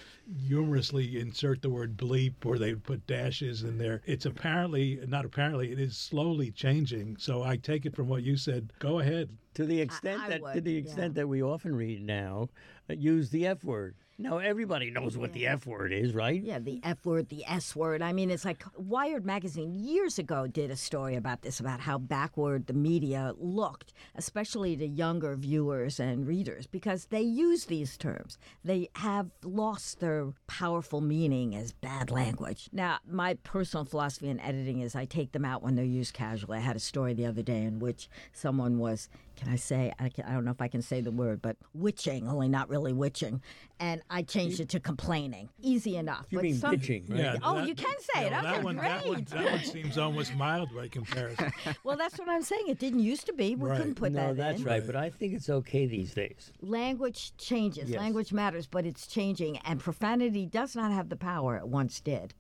humorously 0.48 1.20
insert 1.20 1.62
the 1.62 1.70
word 1.70 1.98
bleep, 1.98 2.34
or 2.46 2.58
they 2.58 2.74
would 2.74 2.84
put 2.84 3.08
dashes 3.08 3.64
in 3.64 3.78
there. 3.78 4.02
It's 4.06 4.26
apparently 4.26 5.00
not 5.08 5.26
apparently 5.26 5.72
it 5.72 5.80
is 5.80 5.98
slowly 5.98 6.52
changing. 6.52 7.18
So 7.18 7.44
I 7.44 7.58
take 7.58 7.86
it 7.86 7.96
from 7.96 8.08
what 8.10 8.24
you 8.24 8.36
said. 8.38 8.72
Go 8.80 9.00
ahead, 9.00 9.30
To 9.56 9.66
the 9.66 9.80
extent 9.82 10.22
I 10.24 10.30
that 10.30 10.38
to 10.38 10.44
would, 10.44 10.64
the 10.66 10.74
yeah. 10.74 10.80
extent 10.80 11.14
that 11.16 11.28
we 11.28 11.42
often 11.42 11.76
read 11.76 12.04
now, 12.04 12.50
uh, 12.90 12.94
use 12.94 13.30
the 13.30 13.48
F 13.48 13.64
word. 13.64 13.96
Now 14.22 14.40
everybody 14.40 14.92
knows 14.92 15.18
what 15.18 15.32
the 15.32 15.48
F 15.48 15.66
word 15.66 15.94
is, 15.94 16.14
right? 16.14 16.44
Yeah, 16.44 16.60
the 16.60 16.82
F 16.84 17.06
word, 17.06 17.30
the 17.30 17.46
S 17.48 17.74
word. 17.74 18.02
I 18.02 18.12
mean, 18.12 18.30
it's 18.30 18.44
like 18.44 18.66
Wired 18.76 19.26
magazine 19.26 19.74
years 19.74 20.20
ago 20.20 20.46
did 20.46 20.72
a 20.72 20.76
story 20.76 21.16
about 21.16 21.42
this, 21.42 21.62
about 21.62 21.80
how 21.80 21.98
backward 21.98 22.68
the 22.68 22.74
media 22.74 23.34
looked, 23.38 23.94
especially 24.16 24.76
to 24.76 24.86
younger 24.86 25.38
viewers 25.38 26.02
and 26.02 26.28
readers, 26.28 26.68
because 26.68 27.06
they 27.06 27.22
use 27.22 27.66
these 27.66 27.98
terms. 27.98 28.38
They 28.62 28.90
have 28.96 29.28
lost 29.42 30.02
their 30.02 30.34
powerful 30.48 31.00
meaning 31.00 31.56
as 31.56 31.72
bad 31.72 32.12
language. 32.12 32.70
Now, 32.74 32.98
my 33.10 33.36
personal 33.36 33.86
philosophy 33.86 34.28
in 34.28 34.42
editing 34.42 34.82
is 34.82 34.98
I 34.98 35.06
take 35.06 35.32
them 35.32 35.46
out 35.46 35.64
when 35.64 35.76
they're 35.76 35.86
used 35.86 36.14
casually. 36.14 36.58
I 36.58 36.62
had 36.62 36.76
a 36.76 36.80
story 36.80 37.14
the 37.14 37.26
other 37.26 37.42
day 37.42 37.64
in 37.64 37.80
which 37.80 38.10
someone 38.34 38.80
was 38.80 39.08
can 39.40 39.48
I 39.48 39.56
say, 39.56 39.94
I, 39.98 40.10
can, 40.10 40.26
I 40.26 40.34
don't 40.34 40.44
know 40.44 40.52
if 40.52 40.62
I 40.62 40.68
can 40.68 40.82
say 40.82 41.00
the 41.00 41.12
word, 41.12 41.42
but 41.42 41.56
witching, 41.74 42.28
only 42.28 42.50
not 42.50 42.68
really 42.68 42.92
witching. 42.92 43.42
And 43.80 44.02
I 44.12 44.24
changed 44.24 44.60
it 44.60 44.70
to 44.70 44.80
complaining. 44.80 45.50
Easy 45.62 45.96
enough. 45.96 46.26
You 46.30 46.40
but 46.40 46.44
mean 46.44 46.56
some, 46.56 46.76
bitching, 46.76 47.10
right? 47.10 47.20
Yeah, 47.20 47.36
Oh, 47.44 47.56
that- 47.58 47.68
you 47.68 47.76
can 47.76 47.94
say 48.00 48.26
it. 48.26 48.32
yeah, 48.32 48.40
Okay, 48.40 48.48
that 48.52 48.64
one, 48.64 48.76
That 48.78 49.06
one, 49.08 49.24
that 49.30 49.52
one 49.52 49.64
seems 49.64 49.98
almost 50.00 50.34
mild 50.36 50.74
by 50.76 50.88
comparison. 50.88 51.52
Well, 51.84 51.96
that's 51.98 52.18
what 52.18 52.28
I'm 52.28 52.42
saying. 52.42 52.66
It 52.68 52.80
didn't 52.80 53.00
used 53.02 53.26
to 53.28 53.34
be. 53.34 53.56
We 53.56 53.70
Right. 53.70 53.78
couldn't 53.78 53.96
put 53.96 54.12
no, 54.12 54.20
that 54.22 54.30
in. 54.32 54.38
No, 54.38 54.44
that's 54.44 54.62
right. 54.64 54.86
But 54.86 54.96
I 54.96 55.10
think 55.12 55.34
it's 55.34 55.50
okay 55.50 55.86
these 55.86 56.14
days. 56.14 56.52
Language 56.62 57.38
changes. 57.38 57.90
Yes. 57.90 58.00
Language 58.00 58.34
matters, 58.34 58.66
but 58.68 58.86
it's 58.86 59.06
changing. 59.08 59.58
And 59.60 59.80
profanity 59.80 60.46
does 60.46 60.76
not 60.76 60.92
have 60.92 61.10
the 61.10 61.16
power 61.16 61.56
it 61.58 61.68
once 61.68 62.00
did. 62.02 62.34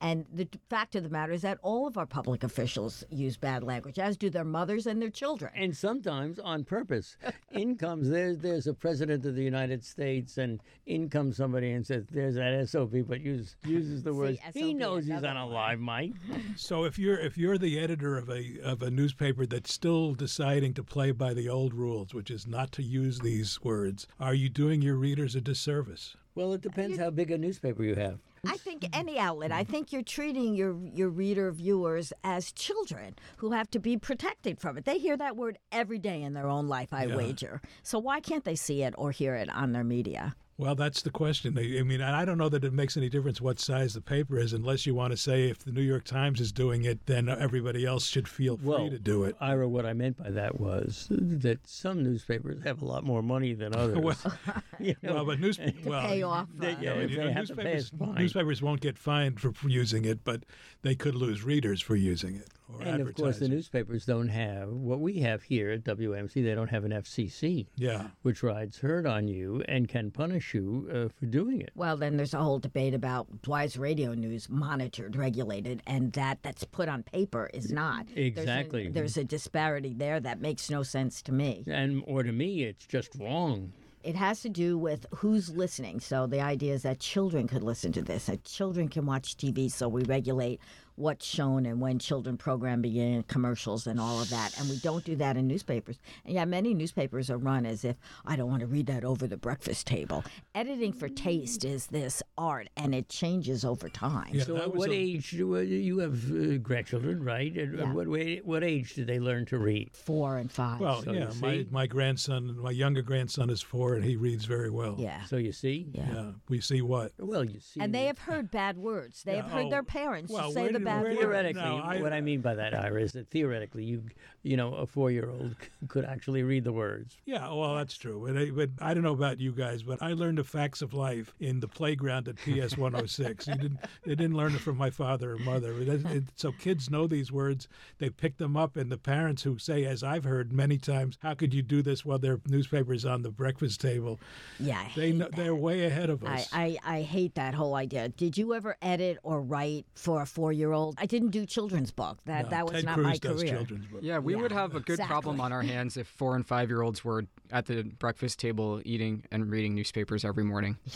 And 0.00 0.26
the 0.32 0.46
fact 0.68 0.94
of 0.94 1.02
the 1.02 1.08
matter 1.08 1.32
is 1.32 1.42
that 1.42 1.58
all 1.62 1.86
of 1.86 1.96
our 1.96 2.06
public 2.06 2.44
officials 2.44 3.02
use 3.10 3.36
bad 3.36 3.62
language, 3.62 3.98
as 3.98 4.16
do 4.16 4.28
their 4.28 4.44
mothers 4.44 4.86
and 4.86 5.00
their 5.00 5.10
children. 5.10 5.50
and 5.54 5.76
sometimes 5.76 6.38
on 6.38 6.64
purpose. 6.64 7.16
in 7.50 7.76
comes 7.76 8.08
there's 8.10 8.38
there's 8.38 8.66
a 8.66 8.74
president 8.74 9.24
of 9.24 9.34
the 9.34 9.42
United 9.42 9.84
States, 9.84 10.36
and 10.38 10.60
in 10.86 11.08
comes 11.08 11.36
somebody 11.36 11.70
and 11.72 11.86
says, 11.86 12.04
"There's 12.10 12.34
that 12.34 12.68
SOP, 12.68 12.92
but 13.08 13.20
use, 13.20 13.56
uses 13.64 14.02
the 14.02 14.12
words. 14.12 14.38
He 14.52 14.74
knows 14.74 15.06
he's 15.06 15.24
on 15.24 15.36
a 15.36 15.46
live 15.46 15.80
mic. 15.80 16.12
So 16.56 16.84
if 16.84 16.98
you're 16.98 17.18
if 17.18 17.36
you're 17.38 17.58
the 17.58 17.78
editor 17.78 18.16
of 18.16 18.28
a 18.28 18.58
of 18.62 18.82
a 18.82 18.90
newspaper 18.90 19.46
that's 19.46 19.72
still 19.72 20.14
deciding 20.14 20.74
to 20.74 20.82
play 20.82 21.10
by 21.10 21.34
the 21.34 21.48
old 21.48 21.74
rules, 21.74 22.14
which 22.14 22.30
is 22.30 22.46
not 22.46 22.72
to 22.72 22.82
use 22.82 23.20
these 23.20 23.62
words, 23.62 24.06
are 24.20 24.34
you 24.34 24.48
doing 24.48 24.82
your 24.82 24.96
readers 24.96 25.34
a 25.34 25.40
disservice? 25.40 26.16
Well, 26.34 26.52
it 26.52 26.60
depends 26.60 26.98
how 26.98 27.10
big 27.10 27.30
a 27.30 27.38
newspaper 27.38 27.82
you 27.82 27.94
have. 27.94 28.18
I 28.48 28.56
think 28.56 28.86
any 28.92 29.18
outlet. 29.18 29.52
I 29.52 29.62
mm-hmm. 29.62 29.72
think 29.72 29.92
you're 29.92 30.02
treating 30.02 30.54
your 30.54 30.76
your 30.94 31.08
reader 31.08 31.50
viewers 31.52 32.12
as 32.24 32.52
children 32.52 33.16
who 33.38 33.52
have 33.52 33.70
to 33.70 33.78
be 33.78 33.96
protected 33.96 34.60
from 34.60 34.78
it. 34.78 34.84
They 34.84 34.98
hear 34.98 35.16
that 35.16 35.36
word 35.36 35.58
every 35.72 35.98
day 35.98 36.22
in 36.22 36.34
their 36.34 36.48
own 36.48 36.68
life. 36.68 36.92
I 36.92 37.04
Yeah. 37.06 37.16
wager. 37.16 37.60
So 37.82 37.98
why 37.98 38.20
can't 38.20 38.44
they 38.44 38.56
see 38.56 38.82
it 38.82 38.94
or 38.96 39.10
hear 39.10 39.34
it 39.34 39.48
on 39.50 39.72
their 39.72 39.84
media? 39.84 40.34
Well, 40.58 40.74
that's 40.74 41.02
the 41.02 41.10
question. 41.10 41.58
I 41.58 41.80
I 41.80 41.82
mean, 41.82 42.00
I 42.00 42.24
don't 42.24 42.38
know 42.38 42.48
that 42.48 42.64
it 42.64 42.72
makes 42.72 42.96
any 42.96 43.10
difference 43.10 43.42
what 43.42 43.60
size 43.60 43.92
the 43.92 44.00
paper 44.00 44.38
is, 44.38 44.54
unless 44.54 44.86
you 44.86 44.94
want 44.94 45.10
to 45.10 45.16
say 45.18 45.50
if 45.50 45.58
the 45.58 45.70
New 45.70 45.82
York 45.82 46.04
Times 46.04 46.40
is 46.40 46.50
doing 46.50 46.84
it, 46.84 47.04
then 47.04 47.28
everybody 47.28 47.84
else 47.84 48.06
should 48.06 48.26
feel 48.26 48.56
free 48.56 48.66
Well, 48.68 48.88
to 48.88 48.98
do 48.98 49.24
it. 49.24 49.36
Ira, 49.38 49.68
what 49.68 49.84
I 49.84 49.92
meant 49.92 50.16
by 50.16 50.30
that 50.30 50.58
was 50.58 51.08
that 51.10 51.58
some 51.68 52.02
newspapers 52.02 52.62
have 52.64 52.80
a 52.80 52.86
lot 52.86 53.04
more 53.04 53.22
money 53.22 53.52
than 53.52 53.76
others. 53.76 53.98
Well, 53.98 54.16
you 54.80 54.96
know, 55.02 55.14
well, 55.16 55.24
but 55.26 55.40
news, 55.40 55.60
well, 55.84 56.00
pay 56.08 56.22
off. 56.22 56.48
they- 56.56 56.72
uh, 56.72 56.76
yeah, 56.80 56.94
No, 56.94 57.00
if 57.00 57.10
you 57.10 57.16
they 57.18 57.24
know, 57.26 57.32
have 57.32 57.46
to 57.48 57.56
pay 57.56 57.74
newspapers, 57.74 57.98
fine. 57.98 58.14
newspapers 58.14 58.62
won't 58.62 58.80
get 58.80 58.96
fined 58.96 59.38
for 59.40 59.52
for 59.52 59.68
using 59.68 60.06
it, 60.06 60.24
but 60.24 60.44
they 60.80 60.94
could 60.94 61.14
lose 61.14 61.44
readers 61.44 61.82
for 61.82 61.96
using 61.96 62.34
it 62.34 62.48
or 62.68 62.82
and 62.82 63.00
of 63.00 63.14
course, 63.14 63.38
the 63.38 63.48
newspapers 63.48 64.04
don't 64.04 64.28
have 64.28 64.68
what 64.70 65.00
we 65.00 65.20
have 65.20 65.42
here 65.44 65.70
at 65.70 65.84
WMC. 65.84 66.34
They 66.42 66.54
don't 66.54 66.70
have 66.70 66.84
an 66.84 66.92
FCC, 66.92 67.66
Yeah. 67.76 68.08
which 68.22 68.42
rides 68.42 68.78
herd 68.78 69.06
on 69.06 69.28
you 69.28 69.62
and 69.68 69.88
can 69.88 70.10
punish 70.10 70.52
you 70.54 70.88
uh, 70.92 71.08
for 71.18 71.26
doing 71.26 71.60
it. 71.60 71.70
Well, 71.74 71.96
then 71.96 72.16
there's 72.16 72.34
a 72.34 72.38
whole 72.42 72.58
debate 72.58 72.94
about 72.94 73.28
why 73.46 73.64
is 73.64 73.76
radio 73.76 74.14
news 74.14 74.48
monitored, 74.48 75.14
regulated, 75.16 75.82
and 75.86 76.12
that 76.14 76.38
that's 76.42 76.64
put 76.64 76.88
on 76.88 77.02
paper 77.04 77.48
is 77.54 77.70
not. 77.70 78.06
There's 78.08 78.18
a- 78.18 78.26
Exactly. 78.40 78.88
There's 78.88 79.16
a, 79.16 79.24
disparity 79.24 79.92
there 79.94 80.18
that 80.20 80.40
makes 80.40 80.70
no 80.70 80.82
sense 80.82 81.20
to 81.22 81.32
me. 81.32 81.64
And 81.66 82.02
or 82.06 82.22
to 82.22 82.32
me, 82.32 82.62
it's 82.62 82.86
just 82.86 83.14
wrong. 83.20 83.72
It 84.02 84.14
has 84.14 84.40
to 84.42 84.48
do 84.48 84.78
with 84.78 85.04
who's 85.16 85.50
listening. 85.50 85.98
So 85.98 86.26
the 86.28 86.40
idea 86.40 86.74
is 86.74 86.82
that 86.82 87.00
children 87.00 87.48
could 87.48 87.64
listen 87.64 87.90
to 87.92 88.02
this, 88.02 88.26
that 88.26 88.44
children 88.44 88.88
can 88.88 89.04
watch 89.04 89.36
TV. 89.36 89.70
So 89.70 89.88
we 89.88 90.04
regulate 90.04 90.60
what's 90.96 91.24
shown 91.26 91.66
and 91.66 91.80
when 91.80 91.98
children 91.98 92.36
program 92.36 92.82
begin, 92.82 93.22
commercials 93.24 93.86
and 93.86 94.00
all 94.00 94.20
of 94.20 94.30
that. 94.30 94.58
And 94.58 94.68
we 94.68 94.78
don't 94.78 95.04
do 95.04 95.14
that 95.16 95.36
in 95.36 95.46
newspapers. 95.46 95.98
And 96.24 96.34
yeah, 96.34 96.44
many 96.44 96.74
newspapers 96.74 97.30
are 97.30 97.38
run 97.38 97.64
as 97.66 97.84
if 97.84 97.96
I 98.24 98.36
don't 98.36 98.48
want 98.50 98.60
to 98.60 98.66
read 98.66 98.86
that 98.86 99.04
over 99.04 99.26
the 99.26 99.36
breakfast 99.36 99.86
table. 99.86 100.24
Editing 100.54 100.92
for 100.92 101.08
taste 101.08 101.64
is 101.64 101.86
this 101.88 102.22
art, 102.38 102.68
and 102.76 102.94
it 102.94 103.08
changes 103.08 103.64
over 103.64 103.88
time. 103.88 104.30
Yeah, 104.32 104.44
So, 104.44 104.56
at 104.56 104.74
what 104.74 104.90
a- 104.90 104.94
age 104.94 105.30
do 105.32 105.56
uh, 105.56 105.60
you 105.60 105.98
have 105.98 106.30
uh, 106.30 106.56
grandchildren, 106.58 107.22
right? 107.22 107.56
At 107.56 107.66
at 107.68 107.78
Yeah. 107.78 107.92
what 107.92 108.08
wa- 108.08 108.40
what 108.44 108.64
age 108.64 108.94
did 108.94 109.06
they 109.06 109.18
learn 109.20 109.44
to 109.46 109.58
read? 109.58 109.90
Four 109.94 110.38
and 110.38 110.50
five. 110.50 110.80
Well, 110.80 111.02
So 111.02 111.12
yeah, 111.12 111.30
my, 111.40 111.66
my 111.70 111.86
grandson, 111.86 112.56
my 112.58 112.70
younger 112.70 113.02
grandson 113.02 113.50
is 113.50 113.60
four, 113.60 113.94
and 113.94 114.04
he 114.04 114.16
reads 114.16 114.44
very 114.46 114.70
well. 114.70 114.96
yeah. 114.98 115.24
So 115.24 115.36
you 115.36 115.52
see, 115.52 115.88
Yeah. 115.92 116.06
Yeah, 116.14 116.30
we 116.48 116.60
see 116.60 116.80
what. 116.80 117.12
Well, 117.18 117.44
you 117.44 117.60
see, 117.60 117.80
And 117.80 117.94
they 117.94 118.06
have 118.06 118.18
heard 118.18 118.50
bad 118.50 118.78
words. 118.78 119.22
They 119.24 119.34
Yeah, 119.34 119.42
have 119.42 119.50
heard 119.50 119.66
oh, 119.66 119.70
their 119.70 119.82
parents 119.82 120.32
well, 120.32 120.50
say 120.52 120.72
the 120.72 120.78
did- 120.86 120.90
bad 120.90 121.02
where 121.02 121.10
did- 121.10 121.18
words. 121.18 121.20
theoretically, 121.26 121.62
No, 121.62 121.76
I- 121.78 122.00
what 122.00 122.12
I 122.12 122.20
mean 122.20 122.40
by 122.40 122.54
that, 122.54 122.72
Ira, 122.74 123.00
is 123.02 123.12
that 123.12 123.28
theoretically, 123.28 123.84
you 123.84 124.04
you 124.42 124.56
know, 124.56 124.74
a 124.74 124.86
four 124.86 125.10
year 125.10 125.28
old 125.28 125.56
could 125.88 126.04
actually 126.04 126.44
read 126.44 126.62
the 126.62 126.72
words. 126.72 127.16
Yeah, 127.26 127.52
well, 127.52 127.74
that's 127.74 127.98
true. 127.98 128.24
But 128.28 128.38
I, 128.40 128.50
but 128.50 128.70
I 128.80 128.94
don't 128.94 129.02
know 129.02 129.12
about 129.12 129.40
you 129.40 129.50
guys, 129.50 129.82
but 129.82 130.00
I 130.00 130.12
learned 130.12 130.38
the 130.38 130.44
facts 130.44 130.82
of 130.82 130.94
life 130.94 131.34
in 131.40 131.58
the 131.58 131.66
playground 131.66 132.28
at 132.28 132.36
PS 132.36 132.76
106. 132.78 133.48
you 133.48 133.54
didn't, 133.56 133.80
they 134.04 134.14
didn't 134.14 134.36
learn 134.36 134.54
it 134.54 134.60
from 134.60 134.76
my 134.76 134.88
father 134.90 135.32
or 135.32 135.38
mother. 135.38 135.72
It, 135.80 135.88
it, 136.06 136.24
so 136.36 136.52
kids 136.52 136.88
know 136.88 137.08
these 137.08 137.32
words. 137.32 137.66
They 137.98 138.08
pick 138.08 138.36
them 138.36 138.56
up, 138.56 138.76
and 138.76 138.88
the 138.92 138.98
parents 138.98 139.42
who 139.42 139.58
say, 139.58 139.84
as 139.84 140.04
I've 140.04 140.22
heard 140.22 140.52
many 140.52 140.78
times, 140.78 141.18
"How 141.22 141.34
could 141.34 141.52
you 141.52 141.62
do 141.62 141.82
this 141.82 142.04
while 142.04 142.20
their 142.20 142.38
newspapers 142.46 143.04
on 143.04 143.22
the 143.22 143.30
breakfast 143.30 143.80
table?" 143.80 144.20
Yeah, 144.60 144.78
I 144.78 144.92
They 144.94 145.06
hate 145.08 145.16
know, 145.16 145.28
they're 145.34 145.56
way 145.56 145.86
ahead 145.86 146.08
of 146.08 146.22
I, 146.22 146.34
us. 146.36 146.48
I, 146.52 146.78
I 146.84 147.02
hate 147.02 147.34
that 147.34 147.54
whole 147.54 147.74
idea. 147.74 148.10
Did 148.10 148.38
you 148.38 148.54
ever 148.54 148.76
edit 148.80 149.18
or 149.24 149.42
write 149.42 149.86
for 149.96 150.22
a 150.22 150.26
four 150.26 150.52
year 150.52 150.70
old? 150.70 150.75
I 150.98 151.06
didn't 151.06 151.30
do 151.30 151.46
children's 151.46 151.90
book. 151.90 152.18
That 152.26 152.44
No, 152.44 152.50
that 152.50 152.64
was 152.64 152.72
Ted 152.74 152.84
not 152.84 152.94
Cruz 152.94 153.06
my 153.06 153.16
does 153.16 153.42
career. 153.42 153.54
children's 153.56 153.86
books. 153.86 154.04
Yeah, 154.04 154.18
we 154.18 154.34
would 154.36 154.52
have 154.52 154.74
a 154.74 154.80
good 154.80 155.00
problem 155.00 155.40
on 155.40 155.52
our 155.52 155.62
hands 155.62 155.96
if 155.96 156.06
four 156.06 156.36
and 156.36 156.46
five 156.46 156.68
year 156.68 156.82
olds 156.82 157.04
were 157.04 157.24
at 157.52 157.66
the 157.66 157.82
breakfast 157.84 158.38
table 158.40 158.80
eating 158.84 159.22
and 159.30 159.50
reading 159.50 159.74
newspapers 159.74 160.24
every 160.24 160.44
morning. 160.44 160.76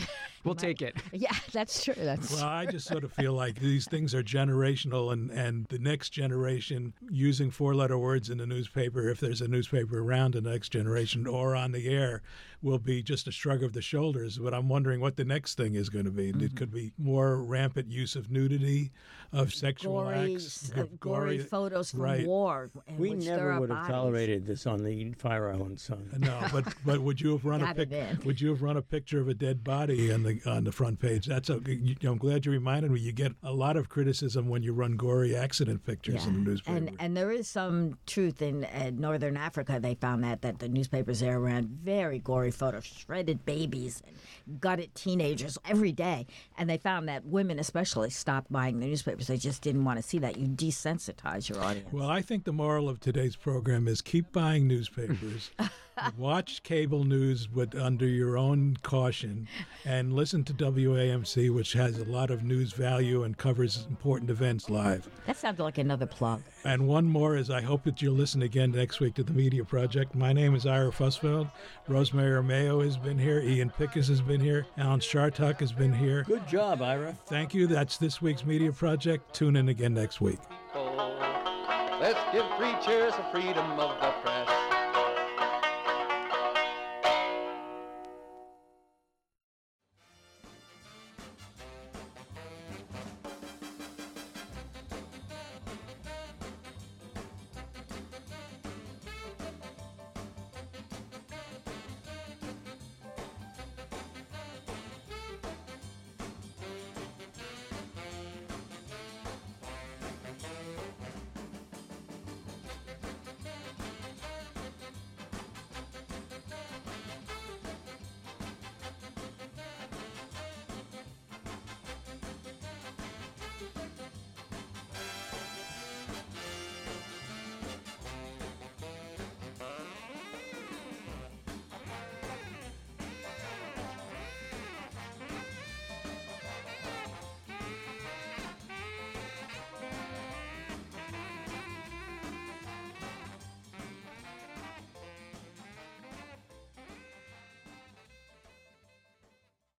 We'll 0.42 0.54
take 0.54 0.80
it. 0.80 0.96
Yeah, 1.12 1.34
that's 1.52 1.84
true. 1.84 1.92
That's 1.94 2.32
Well, 2.32 2.44
I 2.46 2.64
just 2.64 2.86
sort 2.88 3.04
of 3.04 3.12
feel 3.12 3.32
like 3.44 3.60
these 3.60 3.86
things 3.86 4.14
are 4.14 4.22
generational, 4.22 5.12
and, 5.12 5.30
and 5.30 5.66
the 5.66 5.78
next 5.78 6.10
generation 6.10 6.94
using 7.10 7.50
four 7.50 7.74
letter 7.74 7.98
words 7.98 8.30
in 8.30 8.38
the 8.38 8.46
newspaper, 8.46 9.10
if 9.10 9.20
there's 9.20 9.42
a 9.42 9.48
newspaper 9.48 9.98
around 9.98 10.32
the 10.32 10.40
next 10.40 10.70
generation 10.70 11.26
or 11.26 11.54
on 11.54 11.72
the 11.72 11.88
air, 11.88 12.22
will 12.62 12.78
be 12.78 13.02
just 13.02 13.26
a 13.26 13.32
shrug 13.32 13.62
of 13.62 13.72
the 13.72 13.82
shoulders. 13.82 14.38
But 14.38 14.54
I'm 14.54 14.68
wondering 14.68 15.00
what 15.00 15.16
the 15.16 15.24
next 15.24 15.56
thing 15.56 15.74
is 15.74 15.88
going 15.88 16.04
to 16.04 16.10
be. 16.10 16.32
Mm-hmm. 16.32 16.44
It 16.44 16.56
could 16.56 16.72
be 16.72 16.92
more 16.98 17.42
rampant 17.42 17.90
use 17.90 18.16
of 18.16 18.30
nudity, 18.30 18.92
of 19.32 19.54
sexual 19.54 20.02
gory, 20.02 20.34
acts, 20.34 20.72
uh, 20.76 20.82
of 20.82 21.00
gory 21.00 21.38
photos 21.38 21.92
from 21.92 22.00
right. 22.00 22.26
war. 22.26 22.70
We 22.98 23.14
never 23.14 23.60
would 23.60 23.70
have 23.70 23.80
bodies. 23.80 23.90
tolerated 23.90 24.46
this 24.46 24.66
on 24.66 24.84
the 24.84 25.12
Fire 25.12 25.50
Island 25.50 25.80
Sun. 25.80 26.10
No, 26.18 26.40
but 26.52 26.64
but 26.84 27.00
would 27.00 27.20
you 27.20 27.32
have 27.32 27.44
run 27.44 27.62
a 27.62 27.66
Got 27.66 27.76
pic- 27.76 28.24
would 28.24 28.40
you 28.40 28.48
have 28.50 28.62
run 28.62 28.76
a 28.76 28.82
picture 28.82 29.20
of 29.20 29.28
a 29.28 29.34
dead 29.34 29.62
body 29.62 30.12
on 30.12 30.22
the 30.22 30.40
on 30.46 30.64
the 30.64 30.72
front 30.72 30.98
page? 30.98 31.26
That's 31.26 31.48
a, 31.48 31.60
you, 31.66 31.96
I'm 32.04 32.18
glad 32.18 32.44
you 32.44 32.52
reminded 32.52 32.90
me. 32.90 33.00
You 33.00 33.12
get 33.12 33.32
a 33.42 33.52
lot 33.52 33.76
of 33.76 33.88
criticism 33.88 34.48
when 34.48 34.62
you 34.62 34.72
run 34.72 34.96
gory 34.96 35.36
accident 35.36 35.84
pictures 35.84 36.26
in 36.26 36.44
the 36.44 36.50
newspaper. 36.50 36.76
And 36.76 36.96
and 36.98 37.16
there 37.16 37.30
is 37.30 37.48
some 37.48 37.98
truth 38.06 38.42
in 38.42 38.64
uh, 38.64 38.90
northern 38.92 39.36
Africa. 39.36 39.78
They 39.80 39.94
found 39.94 40.24
that 40.24 40.42
that 40.42 40.58
the 40.58 40.68
newspapers 40.68 41.20
there 41.20 41.38
ran 41.38 41.68
very 41.82 42.18
gory 42.18 42.49
photos, 42.50 42.84
shredded 42.84 43.44
babies 43.44 44.02
and 44.46 44.60
gutted 44.60 44.94
teenagers 44.94 45.58
every 45.68 45.92
day. 45.92 46.26
And 46.58 46.68
they 46.68 46.78
found 46.78 47.08
that 47.08 47.24
women 47.24 47.58
especially 47.58 48.10
stopped 48.10 48.50
buying 48.52 48.80
the 48.80 48.86
newspapers. 48.86 49.26
They 49.26 49.36
just 49.36 49.62
didn't 49.62 49.84
want 49.84 49.98
to 49.98 50.02
see 50.02 50.18
that. 50.18 50.36
You 50.36 50.48
desensitize 50.48 51.48
your 51.48 51.62
audience. 51.62 51.92
Well, 51.92 52.08
I 52.08 52.22
think 52.22 52.44
the 52.44 52.52
moral 52.52 52.88
of 52.88 53.00
today's 53.00 53.36
program 53.36 53.88
is 53.88 54.00
keep 54.00 54.32
buying 54.32 54.66
newspapers, 54.66 55.50
watch 56.16 56.62
cable 56.62 57.04
news 57.04 57.46
but 57.46 57.74
under 57.74 58.06
your 58.06 58.36
own 58.36 58.76
caution, 58.82 59.48
and 59.84 60.12
listen 60.14 60.44
to 60.44 60.52
WAMC, 60.54 61.52
which 61.54 61.72
has 61.74 61.98
a 61.98 62.04
lot 62.04 62.30
of 62.30 62.42
news 62.44 62.72
value 62.72 63.22
and 63.22 63.36
covers 63.36 63.86
important 63.88 64.30
events 64.30 64.70
live. 64.70 65.08
that 65.26 65.36
sounded 65.36 65.62
like 65.62 65.78
another 65.78 66.06
plug. 66.06 66.42
And 66.64 66.86
one 66.86 67.06
more 67.06 67.36
is 67.36 67.50
I 67.50 67.60
hope 67.60 67.84
that 67.84 68.02
you'll 68.02 68.14
listen 68.14 68.42
again 68.42 68.70
next 68.72 69.00
week 69.00 69.14
to 69.14 69.22
the 69.22 69.32
Media 69.32 69.64
Project. 69.64 70.14
My 70.14 70.32
name 70.32 70.54
is 70.54 70.66
Ira 70.66 70.90
Fusfeld. 70.90 71.50
Rosemary 71.88 72.42
Armao 72.42 72.84
has 72.84 72.96
been 72.96 73.18
here. 73.18 73.40
Ian 73.40 73.70
Pickus 73.70 74.08
has 74.08 74.20
been 74.20 74.40
here. 74.40 74.66
Alan 74.78 75.00
Chartock 75.00 75.60
has 75.60 75.72
been 75.72 75.92
here. 75.92 76.24
Good 76.24 76.46
job, 76.46 76.82
Ira. 76.82 77.16
Thank 77.26 77.54
you. 77.54 77.66
That's 77.66 77.96
this 77.96 78.20
week's 78.20 78.44
Media 78.44 78.72
Project. 78.72 79.34
Tune 79.34 79.56
in 79.56 79.68
again 79.68 79.94
next 79.94 80.20
week. 80.20 80.38
Oh, 80.74 81.98
let's 82.00 82.20
give 82.32 82.44
three 82.56 82.74
cheers 82.84 83.14
for 83.14 83.24
freedom 83.32 83.78
of 83.78 84.00
the 84.00 84.10
press. 84.22 84.59